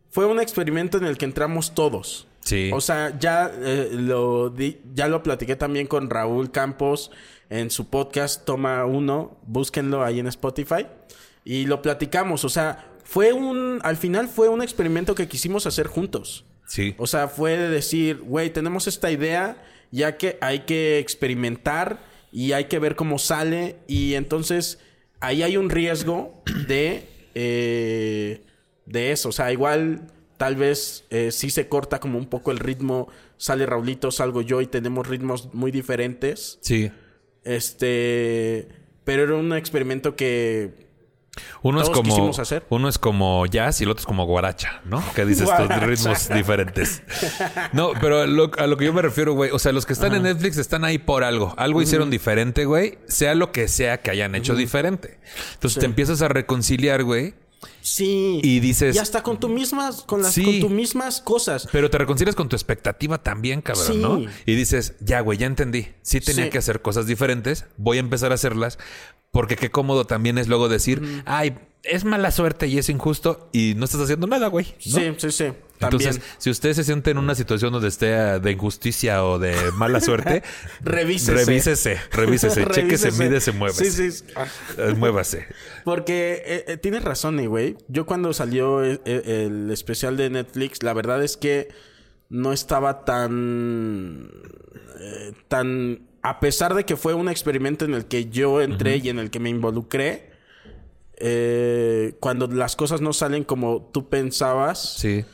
[0.09, 2.27] fue un experimento en el que entramos todos.
[2.41, 2.71] Sí.
[2.73, 7.11] O sea, ya eh, lo di- ya lo platiqué también con Raúl Campos
[7.49, 9.37] en su podcast Toma Uno.
[9.45, 10.87] Búsquenlo ahí en Spotify.
[11.43, 12.45] Y lo platicamos.
[12.45, 13.79] O sea, fue un.
[13.83, 16.45] Al final fue un experimento que quisimos hacer juntos.
[16.71, 16.95] Sí.
[16.97, 19.61] O sea, fue de decir, güey, tenemos esta idea,
[19.91, 21.99] ya que hay que experimentar
[22.31, 23.75] y hay que ver cómo sale.
[23.87, 24.79] Y entonces
[25.19, 28.41] ahí hay un riesgo de, eh,
[28.85, 29.27] de eso.
[29.27, 30.07] O sea, igual
[30.37, 33.09] tal vez eh, sí se corta como un poco el ritmo.
[33.35, 36.57] Sale Raulito, salgo yo y tenemos ritmos muy diferentes.
[36.61, 36.89] Sí.
[37.43, 38.69] Este,
[39.03, 40.89] pero era un experimento que
[41.61, 42.65] Uno es como quisimos hacer.
[42.69, 45.01] uno es como jazz y el otro es como guaracha, ¿no?
[45.15, 47.03] Que dices estos ritmos diferentes.
[47.73, 49.93] No, pero a lo, a lo que yo me refiero, güey, o sea, los que
[49.93, 51.53] están en Netflix están ahí por algo.
[51.57, 55.19] Algo hicieron diferente, güey, sea lo que sea que hayan hecho diferente.
[55.53, 57.33] Entonces te empiezas a reconciliar, güey,
[57.81, 58.39] sí.
[58.43, 60.43] y dices, Y hasta con tu mismas, con las, Sí.
[60.43, 61.67] con tus mismas cosas.
[61.71, 63.97] pero te reconcilias con tu expectativa también, cabrón, Sí.
[63.97, 64.21] ¿no?
[64.45, 65.87] Y dices, ya, güey, ya entendí.
[66.01, 66.49] Sí tenía Sí.
[66.49, 68.77] que hacer cosas diferentes, voy a empezar a hacerlas,
[69.31, 73.73] porque qué cómodo también es luego decir, ay, es mala suerte y es injusto y
[73.75, 74.67] no estás haciendo nada, güey.
[74.85, 74.99] ¿no?
[74.99, 75.45] Sí, sí, sí.
[75.81, 76.11] También.
[76.11, 79.55] Entonces, si usted se siente en una situación donde esté ah, de injusticia o de
[79.75, 80.41] mala suerte,
[80.81, 81.33] Revísese.
[81.45, 83.91] revísese, revísese, chequese, mídese, muévase.
[83.91, 84.23] Sí, sí.
[84.35, 84.45] Ah,
[84.95, 85.45] Muévase.
[85.83, 87.75] Porque eh, eh, tienes razón, eh, güey.
[87.89, 91.69] Yo cuando salió el especial de Netflix, la verdad es que
[92.29, 94.29] no estaba tan...
[95.01, 96.07] eh, tan...
[96.23, 99.31] A pesar de que fue un experimento en el que yo entré y en el
[99.31, 100.29] que me involucré,
[101.17, 105.25] eh, cuando las cosas no salen como tú pensabas Sí,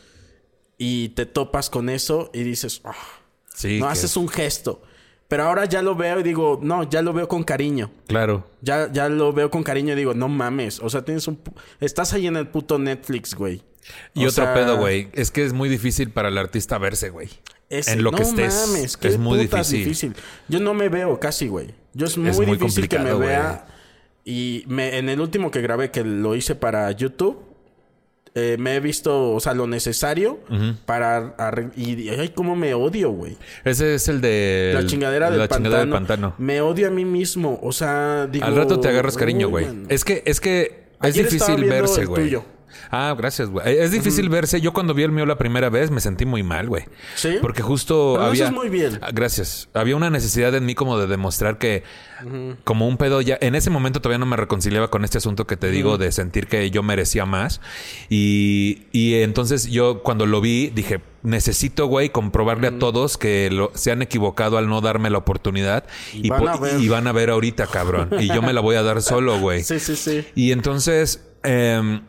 [0.78, 2.94] y te topas con eso y dices, "Ah,
[3.54, 3.80] sí.
[3.80, 4.82] no que- haces un gesto.
[5.28, 7.92] Pero ahora ya lo veo y digo, no, ya lo veo con cariño.
[8.08, 8.50] Claro.
[8.62, 10.80] Ya, ya lo veo con cariño y digo, no mames.
[10.80, 11.38] O sea, tienes un...
[11.82, 13.62] Estás ahí en el puto Netflix, güey.
[14.14, 15.10] Y O otro sea, pedo, güey.
[15.12, 17.28] Es que es muy difícil para el artista verse, güey.
[17.70, 18.68] ese- En lo que no estés.
[18.70, 20.16] mames, qué es muy difícil.
[20.48, 21.74] Yo no me veo casi, güey.
[21.94, 23.68] Yo es muy, muy difícil que me vea.
[24.24, 27.38] Y me, en el último que grabé, que lo hice para YouTube,
[28.38, 30.40] eh, me he visto, o sea, lo necesario
[30.86, 31.36] para...
[31.76, 33.36] y, y, ay, cómo me odio, güey.
[33.64, 34.72] Ese es el de...
[34.76, 35.66] La chingadera del la pantano.
[35.66, 36.36] chingadera del pantano.
[36.38, 37.60] Me odio a mí mismo.
[37.64, 38.46] O sea, digo...
[38.46, 39.66] Al rato te agarras cariño, "Uy, güey.
[39.66, 39.86] man".
[39.90, 42.38] Es que, es que es Ayer difícil verse, güey.
[42.92, 43.78] Ah, gracias, güey.
[43.80, 44.62] Es difícil verse.
[44.62, 46.86] Yo cuando vi el mío la primera vez me sentí muy mal, güey.
[47.16, 47.38] ¿Sí?
[47.42, 48.44] Porque justo Pero lo había...
[48.46, 49.00] haces muy bien.
[49.02, 49.70] Ah, Gracias.
[49.74, 51.84] Había una necesidad en mí como de demostrar que
[52.64, 53.38] como un pedo ya...
[53.42, 56.48] En ese momento todavía no me reconciliaba con este asunto que te digo de sentir
[56.48, 57.62] que yo merecía más.
[58.10, 61.02] Y, y entonces yo cuando lo vi dije...
[61.24, 65.84] Necesito, güey, comprobarle a todos que lo- se han equivocado al no darme la oportunidad.
[66.14, 66.80] Y, van a ver.
[66.80, 68.12] y van a ver ahorita, cabrón.
[68.18, 69.62] Y yo me la voy a dar solo, güey.
[69.64, 70.26] Sí, sí, sí.
[70.36, 72.02] Y entonces, em,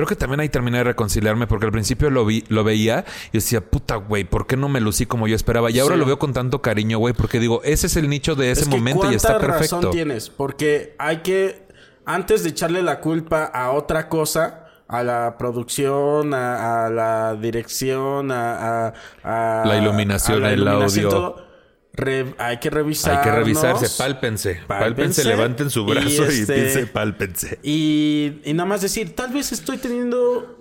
[0.00, 3.38] creo que también ahí terminé de reconciliarme porque al principio lo vi, lo veía y
[3.38, 5.70] decía, puta, güey, ¿por qué no me lucí como yo esperaba?
[5.70, 6.00] Y ahora Sí.
[6.00, 8.68] lo veo con tanto cariño, güey, porque digo, ese es el nicho de ese Es
[8.68, 9.90] que momento y ¿cuánta está razón perfecto.
[9.90, 10.30] tienes?
[10.30, 11.66] Porque hay que,
[12.06, 18.32] antes de echarle la culpa a otra cosa, a la producción, a, a la dirección,
[18.32, 18.92] a, a-
[19.22, 21.08] a- La iluminación, el audio.
[21.08, 21.46] todo,
[21.92, 23.18] re- hay que revisar.
[23.18, 27.58] Hay que revisarse, pálpense, pálpense, levanten su brazo y, este, piensen, pálpense.
[27.62, 30.56] Y, y nada más decir, tal vez estoy teniendo.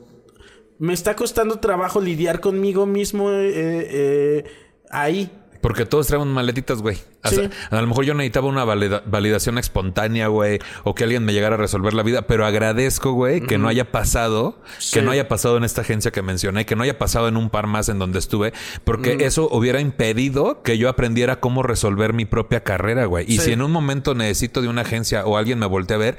[0.79, 4.43] Me está costando trabajo lidiar conmigo mismo eh, eh,
[4.89, 5.29] ahí.
[5.61, 6.97] Porque todos traemos maletitas, güey.
[7.25, 7.49] Sí.
[7.69, 11.55] A lo mejor yo necesitaba una valida- validación espontánea, güey, o que alguien me llegara
[11.55, 14.93] a resolver la vida, pero agradezco, güey, que no haya pasado, Sí.
[14.93, 17.49] que no haya pasado en esta agencia que mencioné, que no haya pasado en un
[17.49, 18.53] par más en donde estuve,
[18.85, 23.25] porque eso hubiera impedido que yo aprendiera cómo resolver mi propia carrera, güey.
[23.27, 23.45] Y Sí.
[23.45, 26.17] si en un momento necesito de una agencia o alguien me voltea a ver,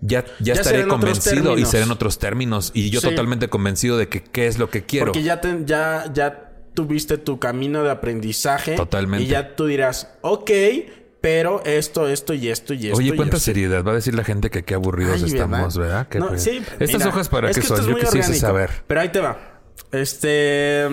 [0.00, 2.70] ya, ya, Ya estaré convencido y será en otros términos.
[2.72, 3.08] Y yo Sí.
[3.08, 5.06] totalmente convencido de que qué es lo que quiero.
[5.06, 6.47] Porque ya, te- ya, ya
[6.78, 8.76] tuviste tu camino de aprendizaje.
[8.76, 9.24] Totalmente.
[9.24, 10.50] Y ya tú dirás, ok,
[11.20, 12.98] pero esto, esto y esto y esto.
[12.98, 13.82] Oye, cuánta seriedad.
[13.82, 16.06] Va a decir la gente que qué aburridos Ay, estamos, ¿verdad?
[16.14, 17.84] No, sí, Estas mira, hojas para qué son?
[17.84, 18.70] Yo quisiese saber.
[18.86, 19.60] Pero ahí te va.
[19.90, 20.86] Este.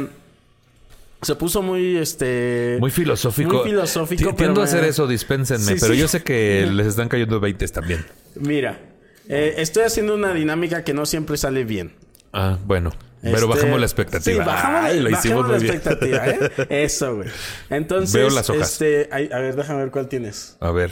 [1.21, 2.77] Se puso muy, este...
[2.79, 3.53] Muy filosófico.
[3.53, 5.75] Muy filosófico, Tiendo a hacer eso, dispénsenme.
[5.79, 8.05] Pero yo sé que les están cayendo 20 también.
[8.35, 8.79] Mira,
[9.27, 11.93] eh, estoy haciendo una dinámica que no siempre sale bien.
[12.35, 12.91] Ah, bueno.
[13.21, 14.43] Pero Este, bajamos la expectativa.
[14.43, 15.73] Sí, bajamos, Ay, lo bajamos la bien.
[15.73, 16.51] expectativa, ¿eh?
[16.83, 17.29] Eso, güey.
[17.71, 18.71] Entonces, Veo las hojas.
[18.73, 20.57] este, a ver, déjame ver cuál tienes.
[20.59, 20.91] A ver.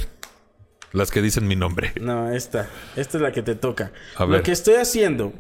[0.94, 1.92] Las que dicen mi nombre.
[2.02, 2.70] No, esta.
[2.96, 3.92] Esta es la que te toca.
[4.16, 4.38] A ver.
[4.40, 5.34] Lo que estoy haciendo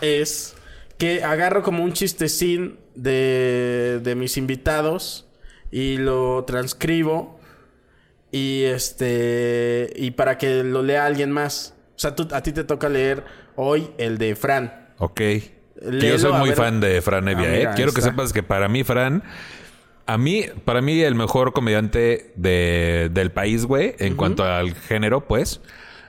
[0.00, 0.54] es
[0.98, 5.28] que agarro como un chistecín de, de mis invitados
[5.70, 7.38] y lo transcribo
[8.32, 11.74] y este y para que lo lea alguien más.
[11.96, 13.24] O sea, tú, a ti te toca leer
[13.56, 14.79] hoy el de Fran.
[15.00, 15.20] Ok.
[15.82, 17.68] Léelo, yo soy muy fan de Fran Evia, Ah, ¿eh?
[17.74, 18.10] Quiero que está.
[18.12, 19.22] sepas que para mí, Fran...
[20.06, 25.26] A mí, para mí, el mejor comediante de, del país, güey, en cuanto al género,
[25.28, 25.60] pues.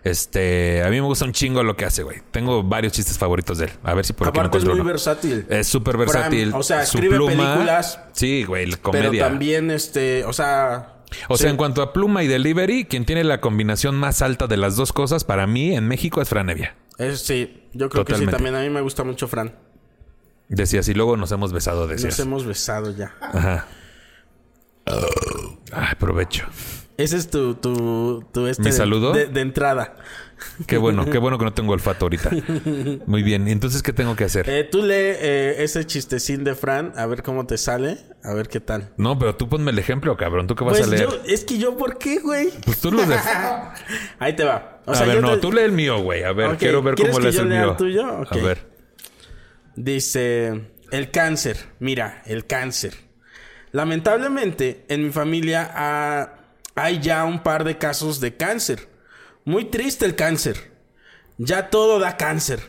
[0.03, 2.17] Este, a mí me gusta un chingo lo que hace, güey.
[2.31, 3.71] Tengo varios chistes favoritos de él.
[3.83, 4.89] A ver si por aquí Aparte es encuentro muy uno.
[4.89, 5.45] versátil.
[5.49, 6.51] Es súper versátil.
[6.55, 9.23] o sea, Su escribe pluma- películas, Sí, güey, la Pero comedia.
[9.27, 10.95] también este, o sea,
[11.29, 14.57] O sea, en cuanto a pluma y delivery, quien tiene la combinación más alta de
[14.57, 16.75] las dos cosas, para mí, en México, es Fran Evia.
[16.97, 18.25] Es- sí, yo creo que sí.
[18.27, 19.55] También a mí me gusta mucho Fran.
[20.49, 22.17] Decías, y luego nos hemos besado, decías.
[22.17, 23.13] Nos hemos besado ya.
[23.21, 23.67] Ajá.
[25.71, 26.45] Ay, provecho.
[26.97, 29.13] Ese es tu, tu, tu este ¿Mi de- saludo?
[29.13, 29.95] De, de entrada.
[30.67, 32.29] Qué bueno, qué bueno que no tengo olfato ahorita.
[33.05, 33.47] Muy bien.
[33.47, 34.49] ¿Y entonces qué tengo que hacer?
[34.49, 38.47] Eh, tú lee eh, ese chistecín de Fran, a ver cómo te sale, a ver
[38.47, 38.91] qué tal.
[38.97, 40.47] No, pero tú ponme el ejemplo, cabrón.
[40.47, 41.09] ¿Tú qué vas Pues a leer?
[41.09, 42.49] yo, es que yo, ¿por qué, güey?
[42.65, 43.15] Pues tú lo de...
[44.19, 44.81] Ahí te va.
[44.85, 46.23] O a sea, ver, no, te- tú lee el mío, güey.
[46.23, 47.71] A ver, quiero ver ¿quieres cómo lees el mío.
[47.71, 48.21] el tuyo?
[48.21, 48.31] Ok.
[48.31, 48.71] A ver.
[49.75, 51.57] Dice, el cáncer.
[51.79, 52.93] Mira, el cáncer.
[53.71, 55.71] Lamentablemente, en mi familia
[56.75, 58.89] hay ya un par de casos de cáncer.
[59.45, 60.71] Muy triste el cáncer.
[61.37, 62.59] Ya todo da cáncer.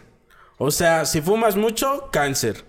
[0.58, 2.64] O sea, si fumas mucho, cáncer.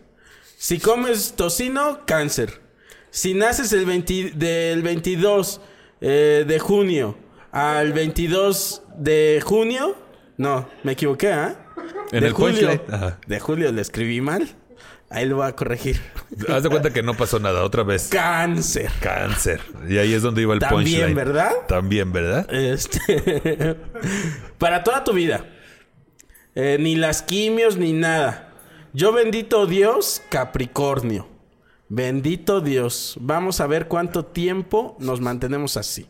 [0.58, 2.62] Si comes tocino, cáncer.
[3.10, 5.62] Si naces el 20 del 22
[6.02, 7.18] eh, de junio
[7.52, 9.96] al 22 de junio,
[10.38, 11.68] no, me equivoqué, ¿ah?
[12.12, 12.82] En de el julio.
[12.82, 13.16] punchline.
[13.28, 14.50] De julio le escribí mal.
[15.14, 16.02] Ahí lo voy a corregir.
[16.50, 17.64] Haz de cuenta que no pasó nada.
[17.64, 18.10] Otra vez.
[18.10, 18.92] Cáncer.
[19.00, 19.62] Cáncer.
[19.88, 21.16] Y ahí es donde iba el También, punchline.
[21.16, 21.52] ¿verdad?
[21.68, 22.52] También, ¿verdad?
[22.54, 23.78] Este.
[24.58, 25.46] Para toda tu vida.
[26.56, 28.50] Eh, ni las quimios ni nada.
[28.94, 31.28] Yo bendito Dios, Capricornio.
[31.90, 33.16] Bendito Dios.
[33.20, 36.08] Vamos a ver cuánto tiempo nos mantenemos así.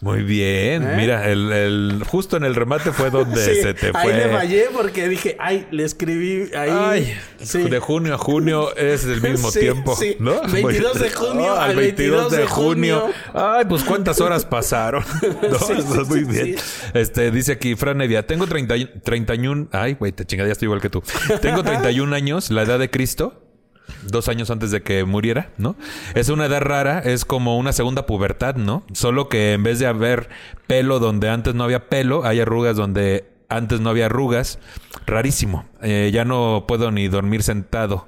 [0.00, 0.84] Muy bien.
[0.84, 0.94] ¿Eh?
[0.96, 4.00] Mira, el, el- justo en el remate fue donde Sí, se te fue.
[4.00, 6.70] Ahí le fallé porque dije, ay, le escribí ahí.
[6.72, 7.64] Ay, Sí.
[7.68, 10.16] de junio a junio es el mismo Sí, tiempo, sí.
[10.20, 10.40] ¿no?
[10.52, 13.10] 22 de junio Ah, al 22 de junio.
[13.34, 15.02] Ay, pues cuántas horas pasaron.
[15.50, 16.56] No, muy bien.
[16.94, 20.66] Este dice aquí Fran Evia, tengo 30, y- 31, ay, güey, te chingada, ya estoy
[20.66, 21.02] igual que tú.
[21.42, 23.42] Tengo 31 años, la edad de Cristo.
[24.02, 25.76] Dos años antes de que muriera, ¿no?
[26.14, 28.84] Es una edad rara, es como una segunda pubertad, ¿no?
[28.92, 30.28] Solo que en vez de haber
[30.66, 34.58] pelo donde antes no había pelo, hay arrugas donde antes no había arrugas.
[35.06, 35.66] Rarísimo.
[35.82, 38.06] Eh, ya no puedo ni dormir sentado.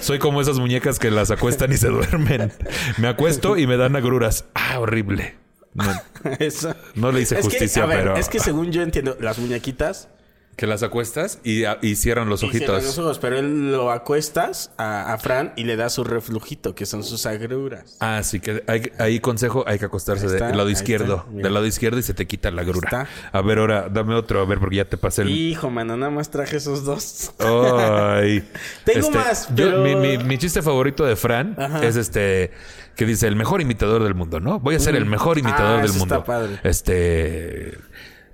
[0.00, 2.52] Soy como esas muñecas que las acuestan y se duermen.
[2.98, 4.44] Me acuesto y me dan agruras.
[4.54, 5.36] Ah, horrible.
[5.74, 5.92] No,
[6.38, 6.74] Eso.
[6.94, 8.16] no le hice Es que, justicia, a ver, pero...
[8.16, 10.08] Es que según yo entiendo, las muñequitas
[10.56, 12.84] Que las acuestas y, y cierran los y cierran ojitos.
[12.96, 16.86] los ojos, pero él lo acuestas a, a Fran y le da su reflujito, que
[16.86, 17.96] son sus agruras.
[18.00, 21.24] Ah, sí, que hay, ahí consejo, hay que acostarse está, del lado izquierdo.
[21.28, 22.86] está, del lado izquierdo y se te quita la grura.
[22.88, 23.08] está.
[23.36, 25.30] A ver, ahora, dame otro, a ver, porque ya te pasé el...
[25.30, 27.32] Hijo, mano, nada más traje esos dos.
[27.40, 28.48] Ay.
[28.84, 31.84] Tengo más, yo- pero- mi, mi- mi chiste favorito de Fran Ajá.
[31.84, 32.52] es este
[32.96, 34.60] que dice el mejor imitador del mundo, ¿no?
[34.60, 36.14] Voy a ser el mejor imitador Ah, del eso mundo.
[36.14, 36.60] está padre.
[36.62, 37.76] Este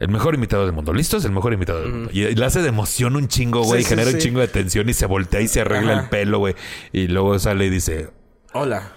[0.00, 0.92] el mejor imitador del mundo.
[0.92, 1.18] ¿Listo?
[1.18, 2.10] Es el mejor imitador del mundo.
[2.12, 3.82] Y, y le hace de emoción un chingo, güey.
[3.82, 4.22] Sí, sí, genera un sí.
[4.26, 6.02] chingo de tensión y se voltea y se arregla Ajá.
[6.02, 6.54] el pelo, güey.
[6.92, 8.10] Y luego sale y dice...
[8.52, 8.94] Hola.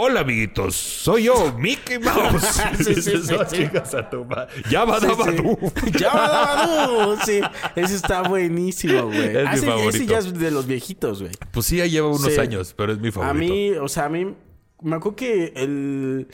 [0.00, 0.76] Hola, amiguitos.
[0.76, 2.60] Soy yo, Mickey Mouse.
[2.78, 3.64] Sí, sí, sí, "No, sí.
[3.96, 4.52] a tu madre".
[4.70, 5.36] Ya va, Sí, daba sí.
[5.38, 5.58] tú.
[5.98, 7.16] Ya va, Dabadú.
[7.26, 7.40] Sí,
[7.74, 9.18] ese está buenísimo, güey.
[9.24, 10.04] Es mi Ah, ese- favorito.
[10.12, 11.32] ya es de los viejitos, güey.
[11.50, 13.32] Pues sí, ya lleva unos años, pero es mi favorito.
[13.32, 14.36] A mí, o sea, a mí
[14.82, 16.28] me acuerdo que el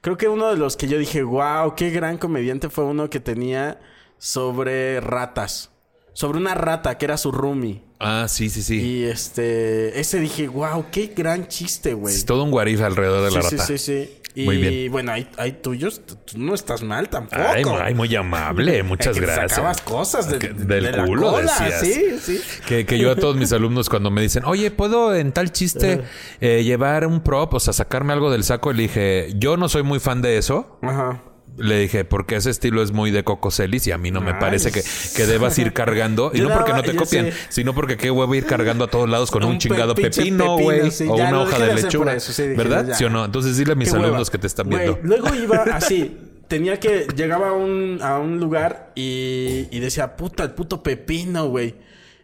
[0.00, 3.20] creo que uno de los que yo dije, "Wow, qué gran comediante" fue uno que
[3.20, 3.80] tenía
[4.18, 5.70] sobre ratas.
[6.12, 7.82] Sobre una rata que era su roomie.
[7.98, 8.80] Ah, sí, sí, sí.
[8.80, 13.30] Y este, ese dije, "Wow, qué gran chiste, güey." Es todo un guarif alrededor de
[13.30, 13.66] la rata.
[13.66, 14.19] sí, sí, sí.
[14.34, 14.92] Y Muy bien.
[14.92, 17.42] bueno, hay, hay tuyos, tú no estás mal tampoco.
[17.42, 18.82] Ay, ay, muy amable.
[18.84, 19.50] Muchas Que gracias.
[19.52, 21.80] Sacabas cosas de- Que- de- del de la culo, cola, decías.
[21.80, 22.40] Sí, sí.
[22.66, 26.02] Que, que yo a todos mis alumnos cuando me dicen, oye, ¿puedo en tal chiste
[26.40, 27.54] eh, llevar un prop?
[27.54, 28.72] O sea, sacarme algo del saco.
[28.72, 30.78] Le dije, yo no soy muy fan de eso.
[30.82, 31.22] Ajá.
[31.56, 34.30] Le dije, porque ese estilo es muy de Coco Celis y a mí no me
[34.32, 34.36] Ay.
[34.40, 34.82] parece que,
[35.16, 36.30] que debas ir cargando.
[36.34, 37.32] Y no porque no te sé.
[37.48, 40.90] sino porque qué huevo ir cargando a todos lados con un, chingado pepino, güey.
[40.90, 42.14] sí, o una hoja de lechuga.
[42.14, 42.88] eso, sí, ¿Verdad?
[42.88, 42.94] ya.
[42.94, 43.24] ¿Sí o no?
[43.24, 44.06] Entonces dile a mis hueva.
[44.06, 44.98] alumnos que te están viendo.
[45.02, 46.16] luego iba así.
[46.48, 47.06] Tenía que...
[47.14, 51.76] Llegaba a un, a un lugar y, y decía, puta, el puto pepino, güey.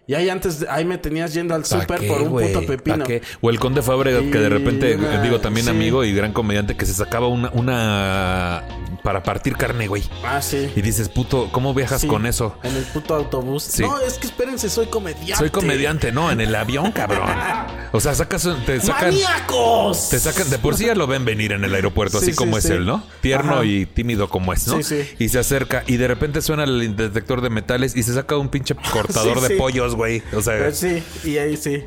[0.08, 0.64] Y ahí antes...
[0.70, 3.04] ahí me tenías yendo al ¿Pa' súper por un puto ¿Pa' pepino.
[3.04, 3.22] qué?
[3.40, 5.70] O el Conde Fábrega, que de Y repente, digo, también sí.
[5.70, 8.62] amigo y gran comediante, que se sacaba una, una
[9.02, 10.04] para partir carne, güey.
[10.24, 10.70] Ah, sí.
[10.76, 12.56] Y dices, puto, ¿cómo viajas Sí, con eso?
[12.62, 13.62] En el puto autobús.
[13.64, 13.82] Sí.
[13.82, 15.36] No, es que espérense, soy comediante.
[15.36, 17.28] Soy comediante, no, en el avión, cabrón.
[17.92, 20.10] O sea, sacas, te sacan, ¡Maníacos!
[20.10, 22.58] te sacan, de por sí ya lo ven venir en el aeropuerto, Sí, así como
[22.58, 23.02] es él, ¿no?
[23.22, 23.64] Tierno Ajá.
[23.64, 24.82] y tímido como es, ¿no?
[24.82, 25.14] Sí, sí.
[25.18, 28.50] Y se acerca y de repente suena el detector de metales y se saca un
[28.50, 30.22] pinche cortador de pollos, güey.
[30.32, 31.84] O sea, Pero sí, y ahí sí.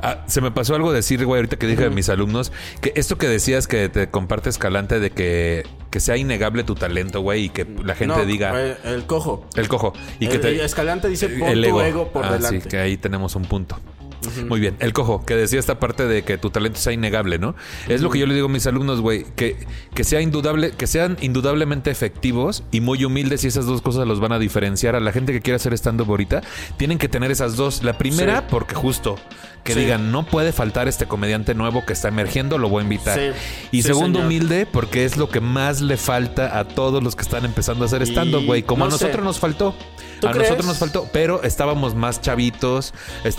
[0.00, 3.18] Ah, se me pasó algo decir, güey, ahorita que dije de mis alumnos, que esto
[3.18, 7.48] que decías que te comparte Escalante de que, que sea innegable tu talento, güey, y
[7.50, 9.46] que la gente No, diga eh, el cojo.
[9.56, 9.92] el cojo.
[10.20, 12.62] Y que te, Escalante dice, pon el tu ego por ah, delante.
[12.62, 13.78] Sí, que ahí tenemos un punto.
[14.48, 14.76] Muy bien.
[14.80, 17.54] El cojo, que decía esta parte de que tu talento sea innegable, ¿no?
[17.88, 19.56] Es lo que yo le digo a mis alumnos, güey, que,
[19.94, 24.20] que sea indudable, que sean indudablemente efectivos y muy humildes y esas dos cosas los
[24.20, 26.42] van a diferenciar a la gente que quiere hacer stand-up ahorita.
[26.76, 27.82] Tienen que tener esas dos.
[27.82, 28.44] La primera, Sí.
[28.50, 29.16] porque justo
[29.64, 29.80] que Sí.
[29.80, 33.18] digan, no puede faltar este comediante nuevo que está emergiendo, lo voy a invitar.
[33.18, 33.26] Sí.
[33.70, 34.26] Y segundo, señor.
[34.26, 37.86] humilde, porque es lo que más le falta a todos los que están empezando a
[37.86, 38.62] hacer stand-up, güey.
[38.64, 39.04] Como no a sé.
[39.04, 39.74] nosotros nos faltó.
[40.22, 40.44] ¿Tú A crees?
[40.50, 42.94] nosotros nos faltó, pero estábamos más chavitos,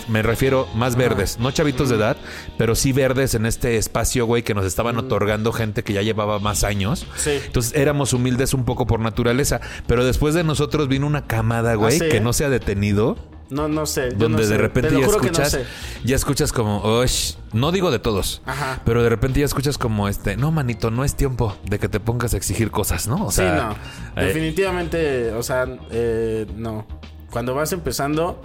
[0.08, 2.16] me refiero más verdes, no chavitos de edad,
[2.58, 6.38] pero sí verdes en este espacio, güey, que nos estaban otorgando gente que ya llevaba
[6.40, 7.06] más años.
[7.16, 7.40] Sí.
[7.46, 11.98] Entonces éramos humildes un poco por naturaleza, pero después de nosotros vino una camada, güey,
[11.98, 12.08] sí?
[12.10, 13.16] que no se ha detenido.
[13.50, 14.10] No, no sé.
[14.12, 15.64] yo Donde no de repente ya no escuchas, sé.
[16.04, 18.80] ya escuchas como, "Osh", no digo de todos, Ajá.
[18.84, 22.00] pero de repente ya escuchas como este, no manito, no es tiempo de que te
[22.00, 23.26] pongas a exigir cosas, ¿no?
[23.26, 23.76] O Sí, sea,
[24.16, 24.22] no.
[24.22, 26.86] eh, Definitivamente, o sea, eh, no.
[27.30, 28.40] Cuando vas empezando,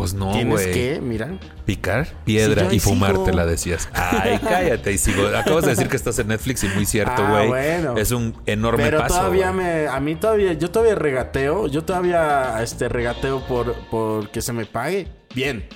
[0.00, 0.72] pues no, tienes güey.
[0.72, 1.28] que, mira.
[1.66, 3.36] Picar piedra Sí, y fumarte, sigo.
[3.36, 3.88] la decías.
[3.92, 5.26] Ay, cállate y sigo.
[5.36, 7.48] Acabas de decir que estás en Netflix y muy cierto, Ah, güey.
[7.48, 7.96] bueno.
[7.98, 9.14] Es un enorme Pero paso.
[9.16, 9.64] todavía güey.
[9.66, 14.52] me, a mí todavía, yo todavía regateo, yo todavía este regateo por, por que se
[14.52, 15.68] me pague bien.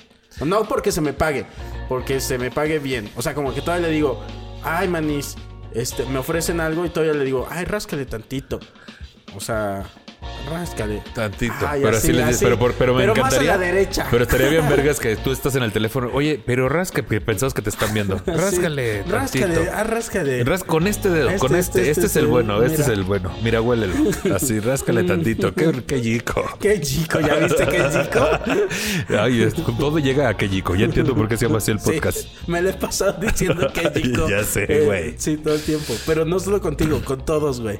[0.43, 1.45] No porque se me pague,
[1.87, 3.09] porque se me pague bien.
[3.15, 4.21] O sea, como que todavía le digo,
[4.63, 5.35] ay manis,
[5.73, 8.59] este, me ofrecen algo y todavía le digo, ay, ráscale tantito.
[9.35, 9.83] O sea,
[10.49, 11.01] ráscale.
[11.13, 11.53] Tantito.
[11.67, 13.51] Ay, pero así, les dices, pero, me Pero más a encantaría.
[13.51, 14.07] la derecha.
[14.11, 16.09] Pero estaría bien, vergas, que tú estás en el teléfono.
[16.13, 18.17] Oye, pero rasca, que pensabas que te están viendo.
[18.25, 18.31] Sí.
[18.31, 19.69] Ráscale.
[19.73, 20.43] Ah, ráscale.
[20.43, 21.79] Ras- con este dedo, Este, con este.
[21.79, 23.31] este, Este, este, es el sí, bueno, este es el bueno.
[23.43, 23.93] Mira, huélelo.
[24.35, 25.53] Así, ráscale tantito.
[25.53, 26.43] Qué, qué chico.
[26.59, 28.29] Qué chico, ¿ya viste qué chico?
[29.19, 30.75] Ay, es- todo llega a qué chico.
[30.75, 32.25] Ya entiendo por qué se llama así el Sí, podcast.
[32.47, 34.29] me lo he pasado diciendo que chico.
[34.29, 35.15] Ya sé, Eh, güey.
[35.17, 35.93] sí, todo el tiempo.
[36.05, 37.79] Pero no solo contigo, con todos, güey.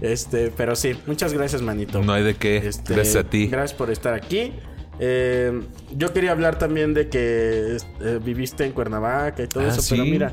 [0.00, 1.81] Este, pero sí, muchas gracias, manito.
[2.02, 2.56] No hay de qué.
[2.58, 3.46] Este, Gracias a ti.
[3.48, 4.52] Gracias por estar aquí.
[4.98, 5.62] Eh,
[5.96, 10.04] yo quería hablar también de que eh, viviste en Cuernavaca y todo Ah, eso, pero
[10.04, 10.32] mira,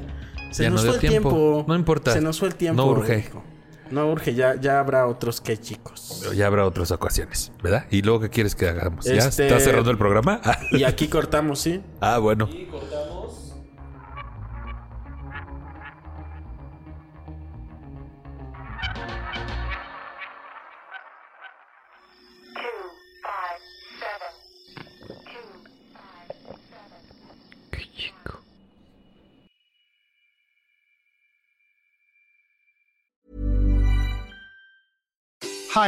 [0.52, 1.30] se Ya nos no fue el tiempo.
[1.30, 1.66] tiempo.
[1.68, 2.14] No importa.
[2.14, 2.82] Se nos fue el tiempo.
[2.82, 3.20] No urge.
[3.20, 3.44] hijo.
[3.90, 6.24] No urge, ya, ya habrá otros que chicos.
[6.36, 7.86] Ya habrá otras ocasiones, ¿verdad?
[7.90, 9.06] ¿Y luego qué quieres que hagamos?
[9.06, 10.42] ¿Ya Este- está cerrando el programa?
[10.72, 11.82] Y aquí cortamos, ¿sí?
[12.00, 12.48] ah, bueno.
[12.48, 12.68] Qué